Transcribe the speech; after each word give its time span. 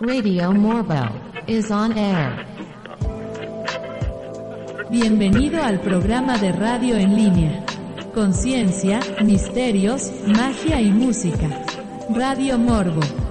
Radio 0.00 0.52
Morbo 0.52 1.10
is 1.46 1.70
on 1.70 1.92
air. 1.98 2.46
Bienvenido 4.90 5.62
al 5.62 5.80
programa 5.80 6.38
de 6.38 6.52
radio 6.52 6.96
en 6.96 7.14
línea. 7.14 7.64
Conciencia, 8.14 9.00
misterios, 9.22 10.10
magia 10.26 10.80
y 10.80 10.90
música. 10.90 11.48
Radio 12.14 12.58
Morbo. 12.58 13.21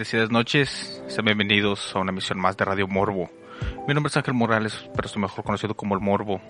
Bendecidas 0.00 0.30
noches, 0.30 1.02
sean 1.08 1.26
bienvenidos 1.26 1.94
a 1.94 1.98
una 1.98 2.10
emisión 2.10 2.40
más 2.40 2.56
de 2.56 2.64
Radio 2.64 2.88
Morbo. 2.88 3.28
Mi 3.86 3.92
nombre 3.92 4.08
es 4.08 4.16
Ángel 4.16 4.32
Morales, 4.32 4.88
pero 4.96 5.04
estoy 5.04 5.20
mejor 5.20 5.44
conocido 5.44 5.74
como 5.74 5.94
El 5.94 6.00
Morbo. 6.00 6.40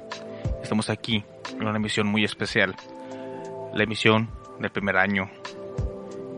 Estamos 0.63 0.89
aquí 0.89 1.25
en 1.55 1.67
una 1.67 1.77
emisión 1.77 2.07
muy 2.07 2.23
especial, 2.23 2.77
la 3.75 3.83
emisión 3.83 4.31
del 4.61 4.71
primer 4.71 4.97
año 4.97 5.29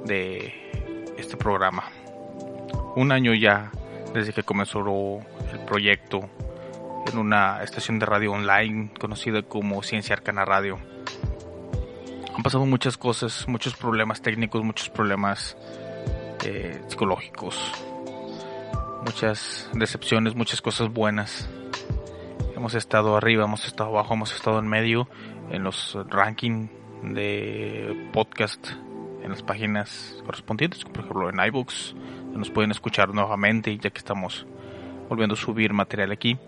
de 0.07 0.55
este 1.19 1.37
programa. 1.37 1.85
Un 2.97 3.13
año 3.13 3.35
ya 3.35 3.71
desde 4.15 4.33
que 4.33 4.43
comenzó 4.43 4.81
el 5.53 5.61
proyecto 5.67 6.31
en 7.13 7.19
una 7.19 7.63
estación 7.63 7.99
de 7.99 8.07
radio 8.07 8.33
online 8.33 8.91
conocida 8.99 9.43
como 9.43 9.83
Ciencia 9.83 10.15
Arcana 10.15 10.47
Radio. 10.47 10.79
Han 12.35 12.43
pasado 12.43 12.65
muchas 12.65 12.97
cosas, 12.97 13.47
muchos 13.49 13.75
problemas 13.75 14.23
técnicos, 14.23 14.65
muchos 14.65 14.89
problemas 14.89 15.59
eh, 16.45 16.81
psicológicos, 16.89 17.57
muchas 19.05 19.71
decepciones, 19.75 20.35
muchas 20.35 20.61
cosas 20.61 20.93
buenas. 20.93 21.49
Hemos 22.57 22.75
estado 22.75 23.17
arriba, 23.17 23.45
hemos 23.45 23.65
estado 23.67 23.91
abajo, 23.91 24.15
hemos 24.15 24.35
estado 24.35 24.59
en 24.59 24.69
medio 24.69 25.09
en 25.51 25.65
los 25.65 25.97
rankings 26.09 26.71
de 27.03 28.11
podcast 28.13 28.69
en 29.23 29.31
las 29.31 29.43
páginas 29.43 30.17
correspondientes, 30.25 30.85
por 30.85 31.05
ejemplo 31.05 31.31
en 31.31 31.41
iBooks, 31.47 31.95
nos 32.35 32.51
pueden 32.51 32.71
escuchar 32.71 33.15
nuevamente 33.15 33.77
ya 33.79 33.91
que 33.91 33.99
estamos 33.99 34.47
volviendo 35.09 35.35
a 35.35 35.39
subir 35.39 35.73
material 35.73 36.13
aquí, 36.13 36.39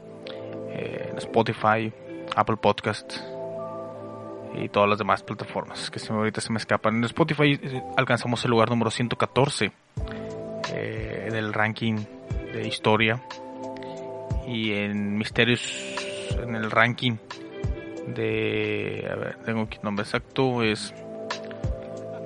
eh, 0.69 1.09
en 1.11 1.19
Spotify, 1.19 1.93
Apple 2.35 2.57
Podcast 2.57 3.34
y 4.57 4.69
todas 4.69 4.89
las 4.89 4.99
demás 4.99 5.23
plataformas 5.23 5.91
que 5.91 6.01
ahorita 6.13 6.41
se 6.41 6.53
me 6.53 6.59
escapan. 6.59 6.97
En 6.97 7.05
Spotify 7.05 7.59
eh, 7.63 7.83
alcanzamos 7.97 8.45
el 8.45 8.51
lugar 8.51 8.71
número 8.71 8.91
114 8.91 9.73
eh, 10.73 11.29
del 11.31 11.53
ranking 11.53 12.05
de 12.53 12.67
historia. 12.67 13.21
Y 14.47 14.73
en 14.73 15.17
misterios 15.17 15.61
en 16.43 16.55
el 16.55 16.71
ranking 16.71 17.17
de 18.09 19.09
a 19.11 19.15
ver 19.15 19.37
tengo 19.45 19.63
aquí 19.63 19.79
el 19.79 19.85
nombre 19.85 20.03
exacto 20.03 20.63
es 20.63 20.93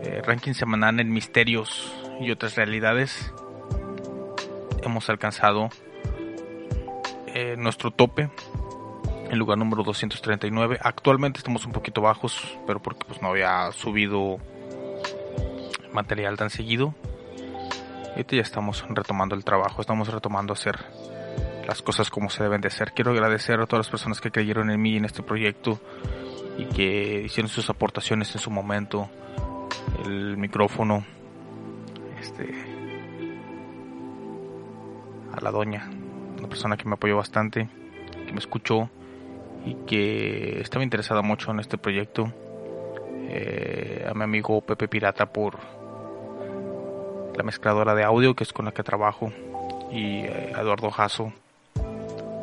eh, 0.03 0.23
ranking 0.25 0.53
semanal 0.53 1.01
en 1.01 1.13
misterios 1.13 1.93
y 2.21 2.31
otras 2.31 2.57
realidades. 2.57 3.33
Hemos 4.83 5.09
alcanzado 5.11 5.69
eh, 7.35 7.57
nuestro 7.57 7.91
tope 7.91 8.31
en 9.31 9.39
lugar 9.39 9.59
número 9.59 9.83
239 9.83 10.79
actualmente 10.83 11.39
estamos 11.39 11.67
un 11.67 11.73
poquito 11.73 12.01
bajos 12.01 12.59
pero 12.67 12.81
porque 12.81 13.05
pues 13.07 13.21
no 13.23 13.29
había 13.29 13.71
subido 13.73 14.39
material 15.93 16.37
tan 16.37 16.51
seguido 16.51 16.95
ahorita 18.19 18.35
ya 18.35 18.43
estamos 18.43 18.85
retomando 18.89 19.37
el 19.37 19.45
trabajo, 19.45 19.81
estamos 19.81 20.09
retomando 20.09 20.53
hacer 20.53 20.77
las 21.69 21.83
cosas 21.83 22.11
como 22.11 22.31
se 22.31 22.43
deben 22.43 22.61
de 22.61 22.67
hacer. 22.67 22.93
Quiero 22.93 23.13
agradecer 23.13 23.61
a 23.61 23.67
todas 23.67 23.87
las 23.87 23.91
personas 23.91 24.21
que 24.21 24.33
creyeron 24.33 24.71
en 24.71 24.83
mí 24.83 24.97
en 24.97 25.05
este 25.05 25.23
proyecto 25.23 25.79
y 26.57 26.65
que 26.65 27.23
hicieron 27.27 27.49
sus 27.49 27.71
aportaciones 27.71 28.35
en 28.35 28.41
su 28.41 28.51
momento. 28.51 29.09
El 30.05 30.37
micrófono, 30.37 31.05
este, 32.19 32.53
a 35.33 35.41
la 35.41 35.53
doña, 35.53 35.89
una 36.39 36.49
persona 36.49 36.77
que 36.77 36.87
me 36.87 36.95
apoyó 36.95 37.17
bastante, 37.17 37.69
que 38.27 38.33
me 38.33 38.39
escuchó 38.41 38.91
y 39.65 39.75
que 39.87 40.61
estaba 40.61 40.85
interesada 40.85 41.23
mucho 41.23 41.51
en 41.51 41.61
este 41.61 41.79
proyecto. 41.79 42.33
Eh, 43.31 44.07
a 44.09 44.15
mi 44.15 44.25
amigo 44.25 44.63
Pepe 44.63 44.89
Pirata 44.89 45.27
por 45.27 45.59
la 47.37 47.43
mezcladora 47.43 47.95
de 47.95 48.03
audio 48.03 48.35
que 48.35 48.43
es 48.43 48.55
con 48.55 48.65
la 48.65 48.73
que 48.73 48.83
trabajo 48.83 49.31
y 49.93 50.21
eh, 50.21 50.53
Eduardo 50.59 50.91
Jasso 50.91 51.33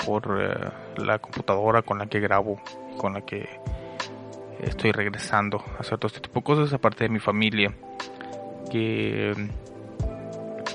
por 0.05 0.39
eh, 0.39 1.03
la 1.03 1.17
computadora 1.17 1.81
con 1.81 1.97
la 1.97 2.05
que 2.05 2.19
grabo 2.19 2.61
con 2.97 3.13
la 3.13 3.21
que 3.21 3.49
estoy 4.61 4.91
regresando 4.91 5.63
a 5.75 5.81
hacer 5.81 5.97
todo 5.97 6.07
este 6.07 6.21
tipo 6.21 6.39
de 6.41 6.43
cosas 6.43 6.71
aparte 6.71 7.05
de 7.05 7.09
mi 7.09 7.19
familia 7.19 7.73
que 8.71 9.33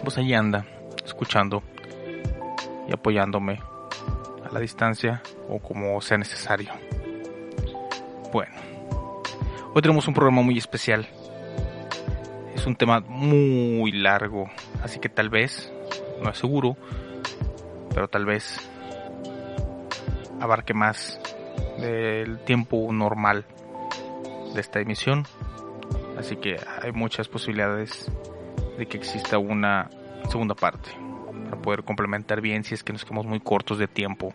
pues 0.02 0.18
ahí 0.18 0.34
anda 0.34 0.66
escuchando 1.04 1.62
y 2.88 2.92
apoyándome 2.92 3.60
a 4.44 4.52
la 4.52 4.58
distancia 4.58 5.22
o 5.50 5.59
como 5.59 6.00
sea 6.00 6.16
necesario 6.16 6.71
bueno 8.33 8.55
hoy 9.75 9.83
tenemos 9.83 10.09
un 10.09 10.15
programa 10.15 10.43
muy 10.43 10.56
especial 10.56 11.06
es 12.61 12.66
un 12.66 12.77
tema 12.77 13.00
muy 13.00 13.91
largo, 13.91 14.50
así 14.83 15.00
que 15.00 15.09
tal 15.09 15.31
vez, 15.31 15.72
no 16.22 16.28
es 16.28 16.37
seguro, 16.37 16.77
pero 17.94 18.06
tal 18.06 18.27
vez 18.27 18.69
abarque 20.41 20.75
más 20.75 21.19
del 21.78 22.38
tiempo 22.41 22.93
normal 22.93 23.47
de 24.53 24.61
esta 24.61 24.78
emisión. 24.81 25.25
Así 26.19 26.37
que 26.37 26.56
hay 26.82 26.93
muchas 26.93 27.28
posibilidades 27.28 28.12
de 28.77 28.84
que 28.84 28.99
exista 28.99 29.38
una 29.38 29.88
segunda 30.28 30.55
parte 30.55 30.91
para 31.49 31.62
poder 31.62 31.82
complementar 31.82 32.43
bien 32.43 32.62
si 32.62 32.75
es 32.75 32.84
que 32.84 32.93
nos 32.93 33.06
quedamos 33.06 33.25
muy 33.25 33.41
cortos 33.41 33.78
de 33.78 33.88
tiempo. 33.88 34.34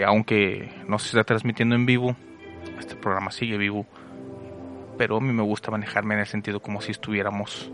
Que 0.00 0.06
aunque 0.06 0.72
no 0.88 0.98
se 0.98 1.08
está 1.08 1.24
transmitiendo 1.24 1.74
en 1.74 1.84
vivo, 1.84 2.16
este 2.78 2.96
programa 2.96 3.30
sigue 3.30 3.58
vivo 3.58 3.86
pero 4.96 5.16
a 5.18 5.20
mí 5.20 5.30
me 5.32 5.42
gusta 5.42 5.70
manejarme 5.70 6.12
en 6.14 6.20
el 6.20 6.26
sentido 6.26 6.60
como 6.60 6.80
si 6.80 6.90
estuviéramos 6.90 7.70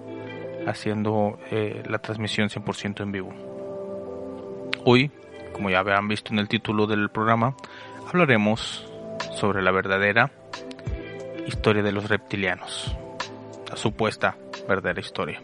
haciendo 0.67 1.39
eh, 1.53 1.85
la 1.89 1.99
transmisión 1.99 2.49
100% 2.49 3.01
en 3.03 3.13
vivo. 3.13 3.33
Hoy, 4.85 5.11
como 5.53 5.71
ya 5.71 5.79
habrán 5.79 6.09
visto 6.09 6.33
en 6.33 6.41
el 6.41 6.49
título 6.49 6.89
del 6.89 7.09
programa, 7.11 7.57
hablaremos 8.09 8.89
sobre 9.37 9.63
la 9.63 9.71
verdadera 9.71 10.33
historia 11.47 11.85
de 11.85 11.93
los 11.93 12.09
reptilianos, 12.09 12.97
la 13.71 13.77
supuesta 13.77 14.37
verdadera 14.69 15.01
historia. 15.01 15.41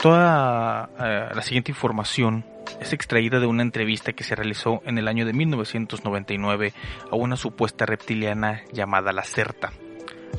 Toda 0.00 0.90
eh, 0.98 1.28
la 1.32 1.42
siguiente 1.42 1.70
información 1.70 2.44
es 2.80 2.92
extraída 2.92 3.40
de 3.40 3.46
una 3.46 3.62
entrevista 3.62 4.12
que 4.12 4.24
se 4.24 4.34
realizó 4.34 4.82
en 4.84 4.98
el 4.98 5.08
año 5.08 5.26
de 5.26 5.32
1999 5.32 6.72
a 7.10 7.16
una 7.16 7.36
supuesta 7.36 7.86
reptiliana 7.86 8.62
llamada 8.72 9.12
la 9.12 9.24
Certa 9.24 9.72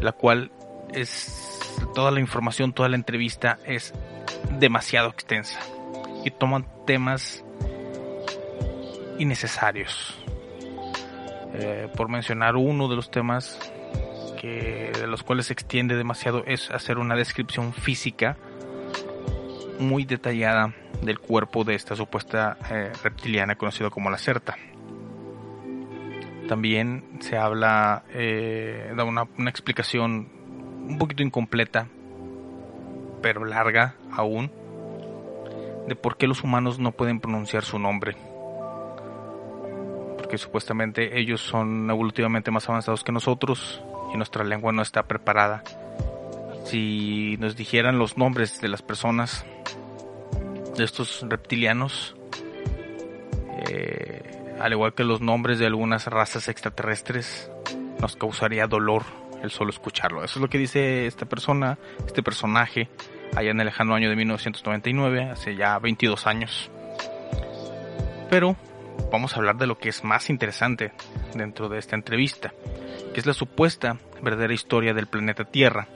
la 0.01 0.11
cual 0.11 0.51
es 0.93 1.59
toda 1.93 2.11
la 2.11 2.19
información, 2.19 2.73
toda 2.73 2.89
la 2.89 2.95
entrevista 2.95 3.59
es 3.65 3.93
demasiado 4.59 5.09
extensa 5.09 5.59
y 6.23 6.31
toman 6.31 6.65
temas 6.85 7.43
innecesarios. 9.19 10.15
Eh, 11.53 11.89
por 11.95 12.09
mencionar 12.09 12.55
uno 12.55 12.87
de 12.87 12.95
los 12.95 13.09
temas 13.09 13.57
que, 14.39 14.91
de 14.93 15.07
los 15.07 15.23
cuales 15.23 15.47
se 15.47 15.53
extiende 15.53 15.95
demasiado 15.95 16.43
es 16.45 16.69
hacer 16.71 16.97
una 16.97 17.15
descripción 17.15 17.73
física 17.73 18.37
muy 19.79 20.05
detallada 20.05 20.73
del 21.01 21.19
cuerpo 21.19 21.63
de 21.63 21.75
esta 21.75 21.95
supuesta 21.95 22.57
eh, 22.69 22.91
reptiliana 23.03 23.55
conocida 23.55 23.89
como 23.89 24.09
la 24.09 24.17
Certa. 24.17 24.55
También 26.47 27.03
se 27.19 27.37
habla, 27.37 28.03
eh, 28.13 28.93
da 28.95 29.03
una, 29.03 29.27
explicación 29.47 30.29
un 30.87 30.97
poquito 30.97 31.21
incompleta, 31.21 31.87
pero 33.21 33.43
larga 33.43 33.95
aún, 34.11 34.49
de 35.87 35.95
por 35.95 36.17
qué 36.17 36.27
los 36.27 36.43
humanos 36.43 36.79
no 36.79 36.93
pueden 36.93 37.19
pronunciar 37.19 37.63
su 37.63 37.79
nombre. 37.79 38.15
Porque 40.17 40.37
supuestamente 40.37 41.19
ellos 41.19 41.41
son 41.41 41.89
evolutivamente 41.89 42.49
más 42.49 42.67
avanzados 42.69 43.03
que 43.03 43.11
nosotros 43.11 43.83
y 44.13 44.17
nuestra 44.17 44.43
lengua 44.43 44.71
no 44.71 44.81
está 44.81 45.03
preparada. 45.03 45.63
Si 46.63 47.37
nos 47.39 47.55
dijeran 47.55 47.99
los 47.99 48.17
nombres 48.17 48.59
de 48.61 48.67
las 48.69 48.81
personas, 48.81 49.45
de 50.77 50.83
estos 50.83 51.25
reptilianos, 51.27 52.15
eh, 53.67 54.21
al 54.59 54.71
igual 54.71 54.93
que 54.93 55.03
los 55.03 55.21
nombres 55.21 55.59
de 55.59 55.65
algunas 55.65 56.05
razas 56.05 56.47
extraterrestres, 56.47 57.51
nos 57.99 58.15
causaría 58.15 58.67
dolor 58.67 59.03
el 59.41 59.51
solo 59.51 59.71
escucharlo. 59.71 60.23
Eso 60.23 60.39
es 60.39 60.41
lo 60.41 60.49
que 60.49 60.57
dice 60.57 61.07
esta 61.07 61.25
persona, 61.25 61.77
este 62.05 62.23
personaje, 62.23 62.89
allá 63.35 63.51
en 63.51 63.59
el 63.59 63.65
lejano 63.65 63.95
año 63.95 64.09
de 64.09 64.15
1999, 64.15 65.31
hace 65.31 65.55
ya 65.55 65.77
22 65.79 66.27
años. 66.27 66.71
Pero 68.29 68.55
vamos 69.11 69.33
a 69.33 69.37
hablar 69.37 69.57
de 69.57 69.67
lo 69.67 69.77
que 69.77 69.89
es 69.89 70.03
más 70.03 70.29
interesante 70.29 70.91
dentro 71.33 71.69
de 71.69 71.79
esta 71.79 71.95
entrevista, 71.95 72.53
que 73.13 73.19
es 73.19 73.25
la 73.25 73.33
supuesta 73.33 73.97
verdadera 74.21 74.53
historia 74.53 74.93
del 74.93 75.07
planeta 75.07 75.45
Tierra, 75.45 75.87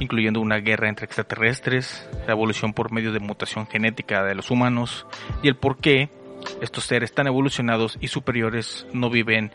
incluyendo 0.00 0.40
una 0.40 0.56
guerra 0.56 0.88
entre 0.88 1.06
extraterrestres, 1.06 2.08
la 2.26 2.32
evolución 2.32 2.72
por 2.72 2.92
medio 2.92 3.12
de 3.12 3.20
mutación 3.20 3.66
genética 3.66 4.24
de 4.24 4.34
los 4.34 4.50
humanos 4.50 5.06
y 5.42 5.48
el 5.48 5.56
por 5.56 5.78
qué 5.78 6.10
estos 6.60 6.84
seres 6.84 7.12
tan 7.12 7.26
evolucionados 7.26 7.96
y 8.00 8.08
superiores 8.08 8.86
no 8.92 9.10
viven 9.10 9.52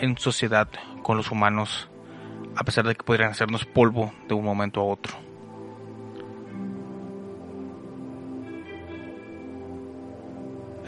en 0.00 0.18
sociedad 0.18 0.68
con 1.02 1.16
los 1.16 1.30
humanos, 1.30 1.88
a 2.56 2.64
pesar 2.64 2.86
de 2.86 2.94
que 2.94 3.04
podrían 3.04 3.30
hacernos 3.30 3.64
polvo 3.64 4.12
de 4.28 4.34
un 4.34 4.44
momento 4.44 4.80
a 4.80 4.84
otro. 4.84 5.14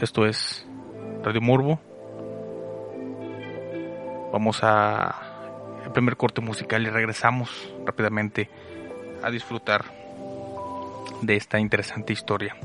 Esto 0.01 0.25
es 0.25 0.67
Radio 1.23 1.39
Morbo. 1.39 1.79
Vamos 4.33 4.59
a 4.61 5.35
el 5.85 5.91
primer 5.91 6.17
corte 6.17 6.41
musical 6.41 6.85
y 6.85 6.89
regresamos 6.89 7.73
rápidamente 7.85 8.49
a 9.25 9.31
disfrutar 9.31 9.85
de 11.21 11.35
esta 11.35 11.59
interesante 11.59 12.13
historia. 12.13 12.55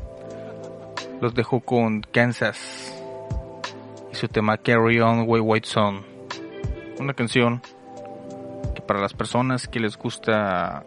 Los 1.20 1.34
dejo 1.34 1.60
con 1.60 2.02
Kansas 2.02 2.94
y 4.12 4.14
su 4.14 4.28
tema 4.28 4.58
Carry 4.58 5.00
On 5.00 5.24
Way 5.26 5.40
White 5.40 5.68
Sun. 5.68 6.04
Una 6.98 7.14
canción 7.14 7.62
que 8.74 8.82
para 8.82 9.00
las 9.00 9.14
personas 9.14 9.68
que 9.68 9.80
les 9.80 9.96
gusta 9.96 10.84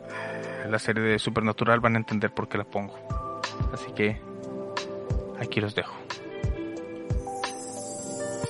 la 0.70 0.80
serie 0.80 1.04
de 1.04 1.20
Supernatural 1.20 1.80
van 1.80 1.96
a 1.96 2.00
entender 2.00 2.32
por 2.32 2.48
qué 2.48 2.58
la 2.58 2.66
pongo. 2.66 2.96
Así 3.74 3.92
que 3.94 4.22
aquí 5.40 5.60
los 5.60 5.74
dejo. 5.74 5.96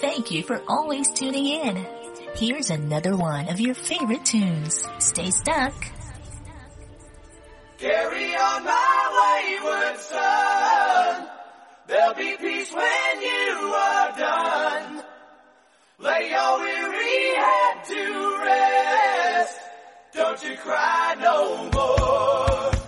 Thank 0.01 0.31
you 0.31 0.43
for 0.43 0.61
always 0.67 1.07
tuning 1.13 1.45
in. 1.45 1.85
Here's 2.35 2.69
another 2.69 3.15
one 3.15 3.47
of 3.49 3.59
your 3.59 3.73
favorite 3.73 4.25
tunes. 4.25 4.85
Stay 4.99 5.31
stuck. 5.31 5.73
Carry 7.83 8.33
on 8.33 8.63
my 8.63 9.59
wayward 9.59 9.99
son. 9.99 11.27
There'll 11.85 12.13
be 12.13 12.37
peace 12.37 12.71
when 12.71 13.21
you 13.21 13.73
are 13.75 14.17
done. 14.17 15.03
Lay 15.99 16.29
your 16.29 16.59
weary 16.61 17.35
head 17.35 17.83
to 17.83 18.37
rest. 18.45 19.59
Don't 20.13 20.43
you 20.45 20.55
cry 20.55 21.15
no 21.19 21.69
more. 21.73 22.82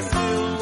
I 0.00 0.02
feel 0.02 0.59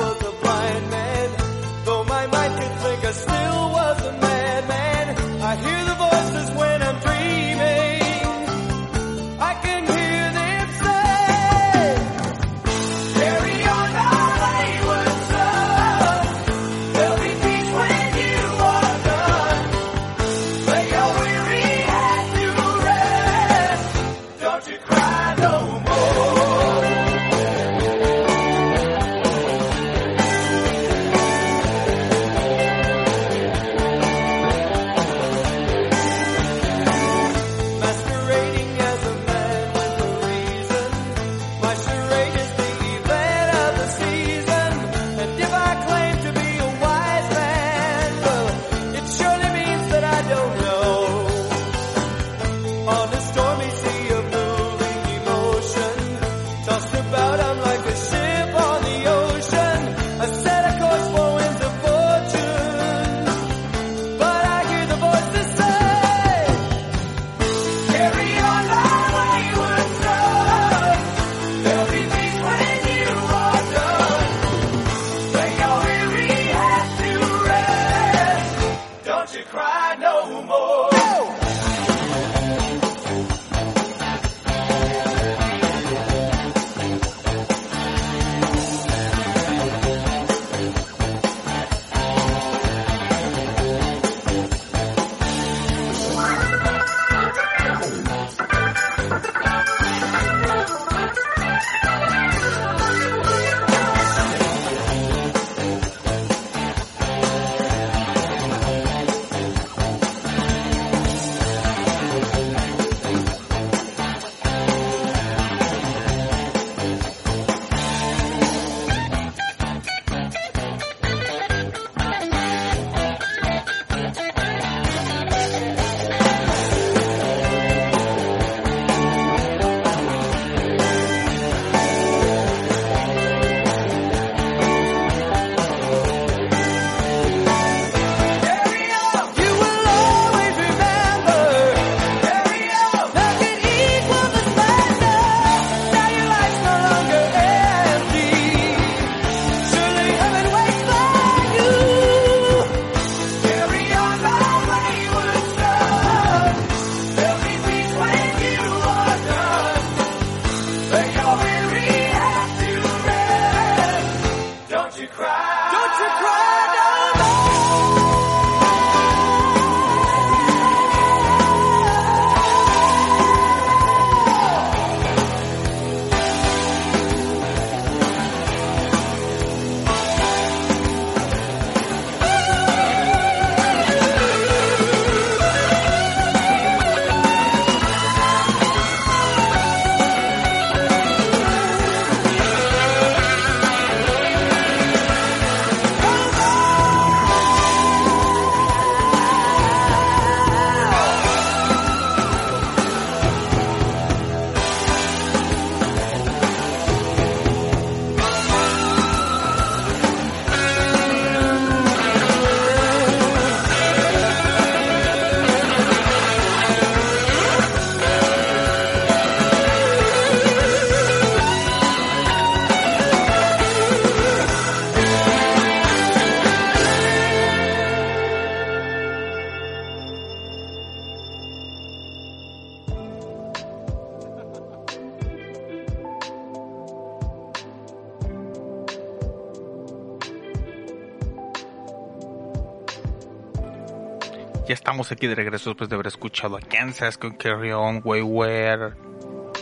aquí 245.13 245.27
de 245.27 245.35
regreso 245.35 245.71
después 245.71 245.89
de 245.89 245.95
haber 245.95 246.07
escuchado 246.07 246.57
a 246.57 246.61
Kansas 246.61 247.19
con 247.19 247.33
Carry 247.33 247.73
On, 247.73 248.01
Wayward, 248.05 248.97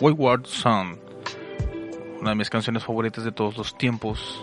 Wayward 0.01 0.47
Son. 0.47 0.99
Una 2.21 2.31
de 2.31 2.37
mis 2.37 2.51
canciones 2.51 2.85
favoritas 2.85 3.25
de 3.25 3.33
todos 3.33 3.57
los 3.57 3.77
tiempos. 3.77 4.43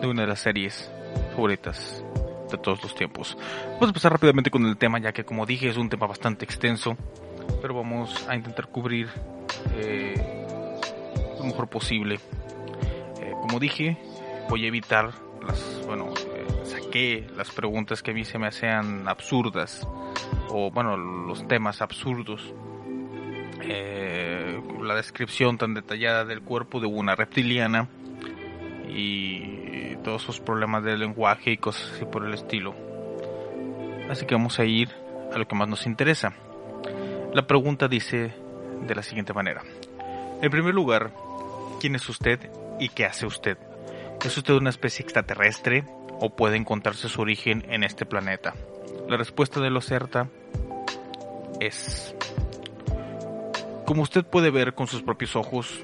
De 0.00 0.06
una 0.06 0.22
de 0.22 0.28
las 0.28 0.40
series 0.40 0.90
favoritas 1.30 2.04
de 2.50 2.58
todos 2.58 2.82
los 2.82 2.94
tiempos. 2.94 3.36
Vamos 3.66 3.82
a 3.82 3.86
empezar 3.86 4.12
rápidamente 4.12 4.50
con 4.50 4.66
el 4.66 4.76
tema, 4.76 4.98
ya 4.98 5.12
que 5.12 5.24
como 5.24 5.46
dije 5.46 5.68
es 5.68 5.76
un 5.76 5.88
tema 5.88 6.06
bastante 6.06 6.44
extenso. 6.44 6.96
Pero 7.60 7.74
vamos 7.74 8.26
a 8.28 8.36
intentar 8.36 8.68
cubrir 8.68 9.08
eh, 9.74 10.46
lo 11.38 11.44
mejor 11.44 11.68
posible. 11.68 12.20
Eh, 13.20 13.32
como 13.40 13.58
dije, 13.58 13.98
voy 14.48 14.64
a 14.64 14.68
evitar 14.68 15.12
las, 15.46 15.82
bueno, 15.86 16.12
saqué 16.66 17.26
las 17.36 17.50
preguntas 17.50 18.02
que 18.02 18.10
a 18.10 18.14
mí 18.14 18.24
se 18.24 18.38
me 18.38 18.48
hacían 18.48 19.08
absurdas, 19.08 19.86
o 20.48 20.70
bueno, 20.70 20.96
los 20.96 21.46
temas 21.48 21.80
absurdos. 21.80 22.52
Eh, 23.62 24.60
la 24.82 24.94
descripción 24.94 25.58
tan 25.58 25.74
detallada 25.74 26.24
del 26.24 26.42
cuerpo 26.42 26.78
de 26.78 26.86
una 26.86 27.16
reptiliana 27.16 27.88
y 28.88 29.96
todos 30.04 30.22
sus 30.22 30.38
problemas 30.40 30.84
de 30.84 30.96
lenguaje 30.96 31.52
y 31.52 31.56
cosas 31.56 31.90
así 31.92 32.04
por 32.04 32.24
el 32.24 32.34
estilo. 32.34 32.74
Así 34.08 34.24
que 34.24 34.34
vamos 34.34 34.58
a 34.60 34.64
ir 34.64 34.90
a 35.32 35.38
lo 35.38 35.48
que 35.48 35.56
más 35.56 35.68
nos 35.68 35.86
interesa. 35.86 36.32
La 37.34 37.46
pregunta 37.46 37.88
dice 37.88 38.32
de 38.86 38.94
la 38.94 39.02
siguiente 39.02 39.32
manera. 39.32 39.62
En 40.40 40.50
primer 40.50 40.74
lugar, 40.74 41.10
¿quién 41.80 41.96
es 41.96 42.08
usted 42.08 42.38
y 42.78 42.88
qué 42.90 43.04
hace 43.04 43.26
usted? 43.26 43.58
¿Es 44.24 44.36
usted 44.36 44.54
una 44.54 44.70
especie 44.70 45.02
extraterrestre 45.02 45.84
o 46.20 46.30
puede 46.30 46.56
encontrarse 46.56 47.08
su 47.08 47.20
origen 47.20 47.64
en 47.70 47.84
este 47.84 48.06
planeta? 48.06 48.54
La 49.08 49.16
respuesta 49.16 49.60
de 49.60 49.70
Locerta 49.70 50.28
es... 51.60 52.14
Como 53.84 54.02
usted 54.02 54.24
puede 54.24 54.50
ver 54.50 54.74
con 54.74 54.88
sus 54.88 55.02
propios 55.02 55.36
ojos, 55.36 55.80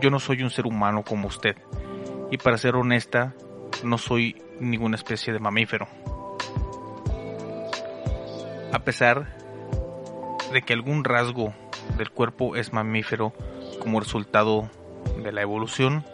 yo 0.00 0.10
no 0.10 0.18
soy 0.18 0.42
un 0.42 0.50
ser 0.50 0.66
humano 0.66 1.04
como 1.04 1.28
usted. 1.28 1.56
Y 2.30 2.38
para 2.38 2.58
ser 2.58 2.74
honesta, 2.74 3.34
no 3.84 3.96
soy 3.96 4.42
ninguna 4.60 4.96
especie 4.96 5.32
de 5.32 5.38
mamífero. 5.38 5.86
A 8.72 8.80
pesar 8.80 9.36
de 10.52 10.62
que 10.62 10.72
algún 10.72 11.04
rasgo 11.04 11.54
del 11.96 12.10
cuerpo 12.10 12.56
es 12.56 12.72
mamífero 12.72 13.32
como 13.80 14.00
resultado 14.00 14.68
de 15.22 15.32
la 15.32 15.42
evolución, 15.42 16.04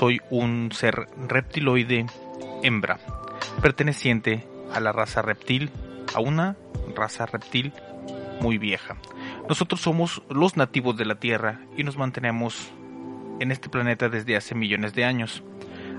soy 0.00 0.18
un 0.30 0.70
ser 0.72 1.08
reptiloide 1.28 2.06
hembra, 2.62 2.98
perteneciente 3.60 4.46
a 4.72 4.80
la 4.80 4.92
raza 4.92 5.20
reptil, 5.20 5.70
a 6.14 6.20
una 6.20 6.56
raza 6.96 7.26
reptil 7.26 7.74
muy 8.40 8.56
vieja. 8.56 8.96
Nosotros 9.46 9.82
somos 9.82 10.22
los 10.30 10.56
nativos 10.56 10.96
de 10.96 11.04
la 11.04 11.16
Tierra 11.16 11.60
y 11.76 11.84
nos 11.84 11.98
mantenemos 11.98 12.72
en 13.40 13.52
este 13.52 13.68
planeta 13.68 14.08
desde 14.08 14.36
hace 14.36 14.54
millones 14.54 14.94
de 14.94 15.04
años. 15.04 15.42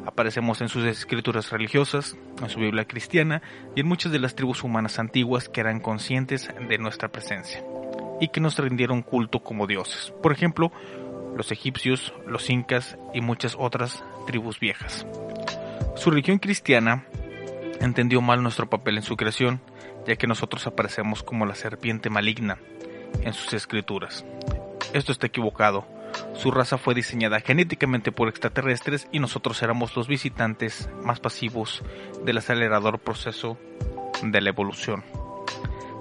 Aparecemos 0.07 0.61
en 0.61 0.69
sus 0.69 0.83
escrituras 0.85 1.51
religiosas, 1.51 2.17
en 2.41 2.49
su 2.49 2.59
Biblia 2.59 2.85
cristiana 2.85 3.43
y 3.75 3.81
en 3.81 3.87
muchas 3.87 4.11
de 4.11 4.17
las 4.17 4.33
tribus 4.33 4.63
humanas 4.63 4.97
antiguas 4.97 5.47
que 5.47 5.61
eran 5.61 5.79
conscientes 5.79 6.49
de 6.67 6.77
nuestra 6.79 7.09
presencia 7.09 7.63
y 8.19 8.29
que 8.29 8.39
nos 8.39 8.57
rindieron 8.57 9.03
culto 9.03 9.43
como 9.43 9.67
dioses. 9.67 10.11
Por 10.23 10.31
ejemplo, 10.31 10.71
los 11.35 11.51
egipcios, 11.51 12.13
los 12.27 12.49
incas 12.49 12.97
y 13.13 13.21
muchas 13.21 13.55
otras 13.57 14.03
tribus 14.27 14.59
viejas. 14.59 15.05
Su 15.95 16.09
religión 16.11 16.39
cristiana 16.39 17.05
entendió 17.79 18.21
mal 18.21 18.43
nuestro 18.43 18.69
papel 18.69 18.97
en 18.97 19.03
su 19.03 19.17
creación, 19.17 19.61
ya 20.07 20.15
que 20.15 20.27
nosotros 20.27 20.65
aparecemos 20.67 21.23
como 21.23 21.45
la 21.45 21.55
serpiente 21.55 22.09
maligna 22.09 22.57
en 23.21 23.33
sus 23.33 23.53
escrituras. 23.53 24.25
Esto 24.93 25.11
está 25.11 25.27
equivocado. 25.27 25.85
Su 26.33 26.51
raza 26.51 26.77
fue 26.77 26.93
diseñada 26.93 27.39
genéticamente 27.39 28.11
por 28.11 28.27
extraterrestres 28.27 29.07
y 29.11 29.19
nosotros 29.19 29.61
éramos 29.63 29.95
los 29.95 30.07
visitantes 30.07 30.89
más 31.03 31.19
pasivos 31.19 31.83
del 32.25 32.37
acelerador 32.37 32.99
proceso 32.99 33.57
de 34.23 34.41
la 34.41 34.49
evolución. 34.49 35.03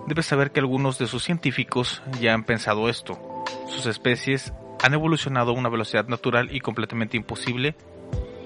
Debes 0.07 0.27
saber 0.27 0.51
que 0.51 0.61
algunos 0.61 0.99
de 0.99 1.07
sus 1.07 1.23
científicos 1.23 2.03
ya 2.21 2.35
han 2.35 2.45
pensado 2.45 2.89
esto. 2.89 3.45
Sus 3.69 3.87
especies 3.87 4.53
han 4.83 4.95
evolucionado 4.95 5.51
a 5.51 5.55
una 5.55 5.69
velocidad 5.69 6.07
natural 6.09 6.55
y 6.55 6.61
completamente 6.61 7.17
imposible, 7.17 7.75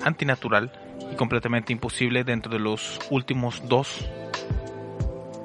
antinatural 0.02 0.72
y 1.12 1.16
completamente 1.16 1.72
imposible 1.72 2.24
dentro 2.24 2.52
de 2.52 2.58
los 2.58 2.98
últimos 3.10 3.66
dos 3.68 4.08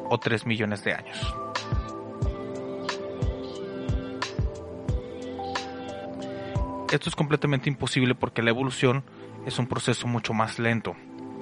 o 0.09 0.17
tres 0.19 0.45
millones 0.45 0.83
de 0.83 0.93
años. 0.93 1.35
Esto 6.91 7.09
es 7.09 7.15
completamente 7.15 7.69
imposible 7.69 8.15
porque 8.15 8.41
la 8.41 8.49
evolución 8.49 9.03
es 9.45 9.59
un 9.59 9.67
proceso 9.67 10.07
mucho 10.07 10.33
más 10.33 10.57
lento 10.57 10.95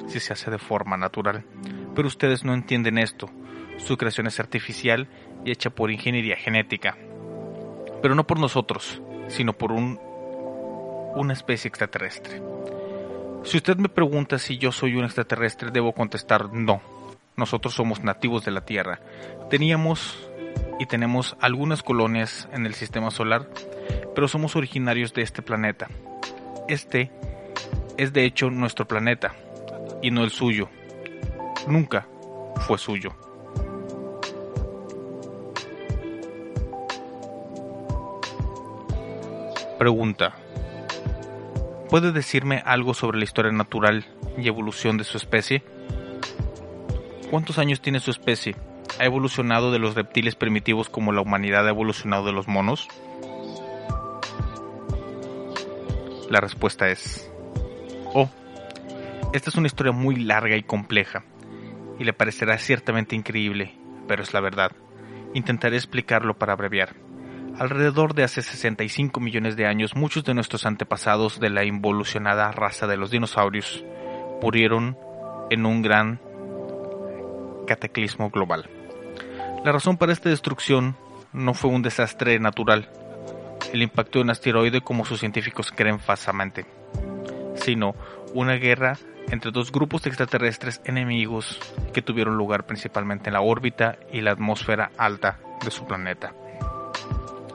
si 0.08 0.20
se 0.20 0.34
hace 0.34 0.52
de 0.52 0.58
forma 0.58 0.98
natural. 0.98 1.46
Pero 1.96 2.08
ustedes 2.08 2.44
no 2.44 2.54
entienden 2.54 2.98
esto. 2.98 3.30
Su 3.78 3.98
creación 3.98 4.28
es 4.28 4.40
artificial 4.40 5.08
y 5.46 5.52
hecha 5.52 5.70
por 5.70 5.90
ingeniería 5.90 6.36
genética. 6.36 6.98
Pero 8.02 8.14
no 8.14 8.28
por 8.28 8.40
nosotros, 8.40 9.02
sino 9.28 9.54
por 9.54 9.72
un, 9.72 10.00
una 11.16 11.34
especie 11.34 11.70
extraterrestre. 11.70 12.42
Si 13.44 13.58
usted 13.58 13.78
me 13.78 13.90
pregunta 13.90 14.40
si 14.40 14.58
yo 14.58 14.72
soy 14.72 14.96
un 14.96 15.06
extraterrestre, 15.06 15.72
debo 15.72 15.94
contestar 15.94 16.54
no. 16.54 16.82
Nosotros 17.36 17.74
somos 17.74 18.04
nativos 18.04 18.44
de 18.44 18.52
la 18.52 18.66
Tierra. 18.66 19.00
Teníamos 19.50 20.28
y 20.80 20.86
tenemos 20.86 21.38
algunas 21.40 21.84
colonias 21.84 22.48
en 22.52 22.66
el 22.66 22.74
sistema 22.74 23.12
solar, 23.12 23.48
pero 24.16 24.28
somos 24.28 24.56
originarios 24.56 25.14
de 25.14 25.22
este 25.22 25.42
planeta. 25.42 25.88
Este 26.68 27.12
es 27.98 28.14
de 28.14 28.26
hecho 28.26 28.50
nuestro 28.50 28.88
planeta 28.88 29.34
y 30.02 30.12
no 30.12 30.24
el 30.24 30.32
suyo. 30.32 30.70
Nunca 31.68 32.08
fue 32.68 32.78
suyo. 32.78 33.16
Pregunta. 39.78 40.36
¿Puede 41.90 42.12
decirme 42.12 42.64
algo 42.66 42.94
sobre 42.94 43.20
la 43.20 43.24
historia 43.24 43.52
natural 43.52 44.06
y 44.38 44.48
evolución 44.48 44.98
de 44.98 45.04
su 45.04 45.18
especie? 45.18 45.64
¿Cuántos 47.30 47.60
años 47.60 47.80
tiene 47.80 48.00
su 48.00 48.10
especie? 48.10 48.56
¿Ha 49.00 49.06
evolucionado 49.06 49.72
de 49.72 49.80
los 49.80 49.94
reptiles 49.94 50.36
primitivos 50.36 50.90
como 50.90 51.12
la 51.12 51.22
humanidad 51.22 51.68
ha 51.68 51.70
evolucionado 51.70 52.26
de 52.26 52.32
los 52.34 52.48
monos? 52.48 52.88
La 56.30 56.40
respuesta 56.42 56.90
es... 56.90 57.32
Oh, 58.14 58.30
esta 59.34 59.50
es 59.50 59.56
una 59.56 59.68
historia 59.68 59.92
muy 59.92 60.16
larga 60.16 60.56
y 60.56 60.64
compleja, 60.64 61.24
y 62.00 62.04
le 62.04 62.14
parecerá 62.14 62.58
ciertamente 62.58 63.16
increíble, 63.16 63.76
pero 64.08 64.24
es 64.24 64.34
la 64.34 64.40
verdad. 64.40 64.72
Intentaré 65.34 65.76
explicarlo 65.76 66.38
para 66.38 66.54
abreviar. 66.54 66.96
Alrededor 67.60 68.14
de 68.14 68.24
hace 68.24 68.44
65 68.44 69.20
millones 69.20 69.56
de 69.56 69.66
años, 69.66 69.96
muchos 69.96 70.24
de 70.24 70.36
nuestros 70.36 70.68
antepasados 70.68 71.40
de 71.40 71.50
la 71.50 71.66
involucionada 71.66 72.52
raza 72.52 72.86
de 72.86 72.98
los 72.98 73.10
dinosaurios 73.10 73.84
murieron 74.44 74.96
en 75.50 75.66
un 75.66 75.82
gran 75.82 76.22
cataclismo 77.66 78.30
global. 78.30 78.70
La 79.66 79.72
razón 79.72 79.98
para 79.98 80.14
esta 80.14 80.30
destrucción 80.30 80.98
no 81.34 81.56
fue 81.56 81.72
un 81.72 81.82
desastre 81.82 82.38
natural, 82.38 82.92
el 83.74 83.82
impacto 83.82 84.20
de 84.20 84.26
un 84.26 84.30
asteroide 84.30 84.82
como 84.82 85.04
sus 85.04 85.20
científicos 85.20 85.72
creen 85.76 86.00
falsamente, 86.00 86.68
sino 87.56 87.96
una 88.36 88.54
guerra 88.54 89.00
entre 89.32 89.50
dos 89.50 89.72
grupos 89.72 90.06
extraterrestres 90.06 90.80
enemigos 90.86 91.60
que 91.92 92.04
tuvieron 92.04 92.38
lugar 92.38 92.68
principalmente 92.68 93.30
en 93.30 93.34
la 93.34 93.42
órbita 93.42 93.98
y 94.14 94.22
la 94.22 94.32
atmósfera 94.34 94.92
alta 94.96 95.40
de 95.66 95.72
su 95.72 95.86
planeta 95.86 96.36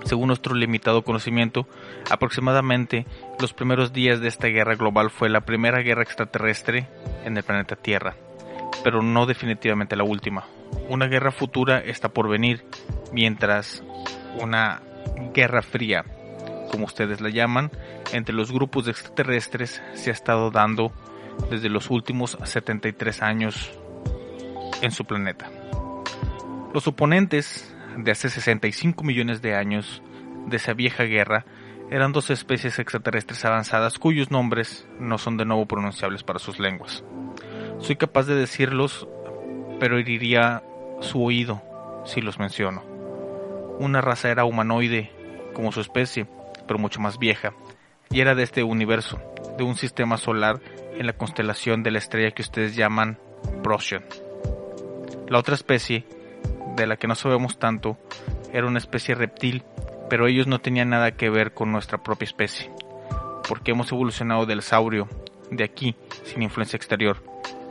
según 0.04 0.28
nuestro 0.28 0.54
limitado 0.54 1.02
conocimiento, 1.02 1.66
aproximadamente 2.10 3.06
los 3.40 3.52
primeros 3.52 3.92
días 3.92 4.20
de 4.20 4.28
esta 4.28 4.48
guerra 4.48 4.74
global 4.74 5.10
fue 5.10 5.28
la 5.28 5.42
primera 5.42 5.80
guerra 5.80 6.02
extraterrestre 6.02 6.88
en 7.24 7.36
el 7.36 7.42
planeta 7.42 7.76
Tierra, 7.76 8.16
pero 8.84 9.02
no 9.02 9.26
definitivamente 9.26 9.96
la 9.96 10.04
última. 10.04 10.44
Una 10.88 11.06
guerra 11.06 11.30
futura 11.30 11.78
está 11.78 12.08
por 12.08 12.28
venir, 12.28 12.64
mientras 13.12 13.82
una 14.40 14.82
guerra 15.34 15.62
fría, 15.62 16.04
como 16.70 16.86
ustedes 16.86 17.20
la 17.20 17.30
llaman, 17.30 17.70
entre 18.12 18.34
los 18.34 18.52
grupos 18.52 18.86
de 18.86 18.92
extraterrestres 18.92 19.82
se 19.94 20.10
ha 20.10 20.12
estado 20.12 20.50
dando 20.50 20.92
desde 21.50 21.68
los 21.68 21.90
últimos 21.90 22.38
73 22.42 23.22
años 23.22 23.70
en 24.80 24.90
su 24.90 25.04
planeta. 25.04 25.50
Los 26.74 26.86
oponentes 26.86 27.71
de 27.96 28.10
hace 28.10 28.28
65 28.28 29.04
millones 29.04 29.42
de 29.42 29.54
años 29.54 30.02
de 30.46 30.56
esa 30.56 30.74
vieja 30.74 31.04
guerra 31.04 31.44
eran 31.90 32.12
dos 32.12 32.30
especies 32.30 32.78
extraterrestres 32.78 33.44
avanzadas 33.44 33.98
cuyos 33.98 34.30
nombres 34.30 34.88
no 34.98 35.18
son 35.18 35.36
de 35.36 35.44
nuevo 35.44 35.66
pronunciables 35.66 36.22
para 36.22 36.38
sus 36.38 36.58
lenguas. 36.58 37.04
Soy 37.78 37.96
capaz 37.96 38.24
de 38.24 38.34
decirlos 38.34 39.06
pero 39.82 39.98
heriría 39.98 40.62
su 41.00 41.20
oído 41.24 41.60
si 42.04 42.20
los 42.20 42.38
menciono. 42.38 42.84
Una 43.80 44.00
raza 44.00 44.30
era 44.30 44.44
humanoide 44.44 45.10
como 45.54 45.72
su 45.72 45.80
especie, 45.80 46.28
pero 46.68 46.78
mucho 46.78 47.00
más 47.00 47.18
vieja, 47.18 47.52
y 48.08 48.20
era 48.20 48.36
de 48.36 48.44
este 48.44 48.62
universo, 48.62 49.20
de 49.58 49.64
un 49.64 49.74
sistema 49.74 50.18
solar 50.18 50.60
en 50.96 51.04
la 51.04 51.14
constelación 51.14 51.82
de 51.82 51.90
la 51.90 51.98
estrella 51.98 52.30
que 52.30 52.42
ustedes 52.42 52.76
llaman 52.76 53.18
Procyon. 53.64 54.04
La 55.28 55.38
otra 55.40 55.56
especie, 55.56 56.04
de 56.76 56.86
la 56.86 56.96
que 56.96 57.08
no 57.08 57.14
sabemos 57.14 57.58
tanto, 57.58 57.98
era 58.52 58.66
una 58.66 58.78
especie 58.78 59.14
reptil, 59.14 59.64
pero 60.08 60.26
ellos 60.26 60.46
no 60.46 60.60
tenían 60.60 60.90
nada 60.90 61.12
que 61.12 61.30
ver 61.30 61.54
con 61.54 61.72
nuestra 61.72 62.02
propia 62.02 62.26
especie, 62.26 62.70
porque 63.48 63.72
hemos 63.72 63.90
evolucionado 63.92 64.46
del 64.46 64.62
saurio, 64.62 65.08
de 65.50 65.64
aquí, 65.64 65.96
sin 66.24 66.42
influencia 66.42 66.76
exterior, 66.76 67.22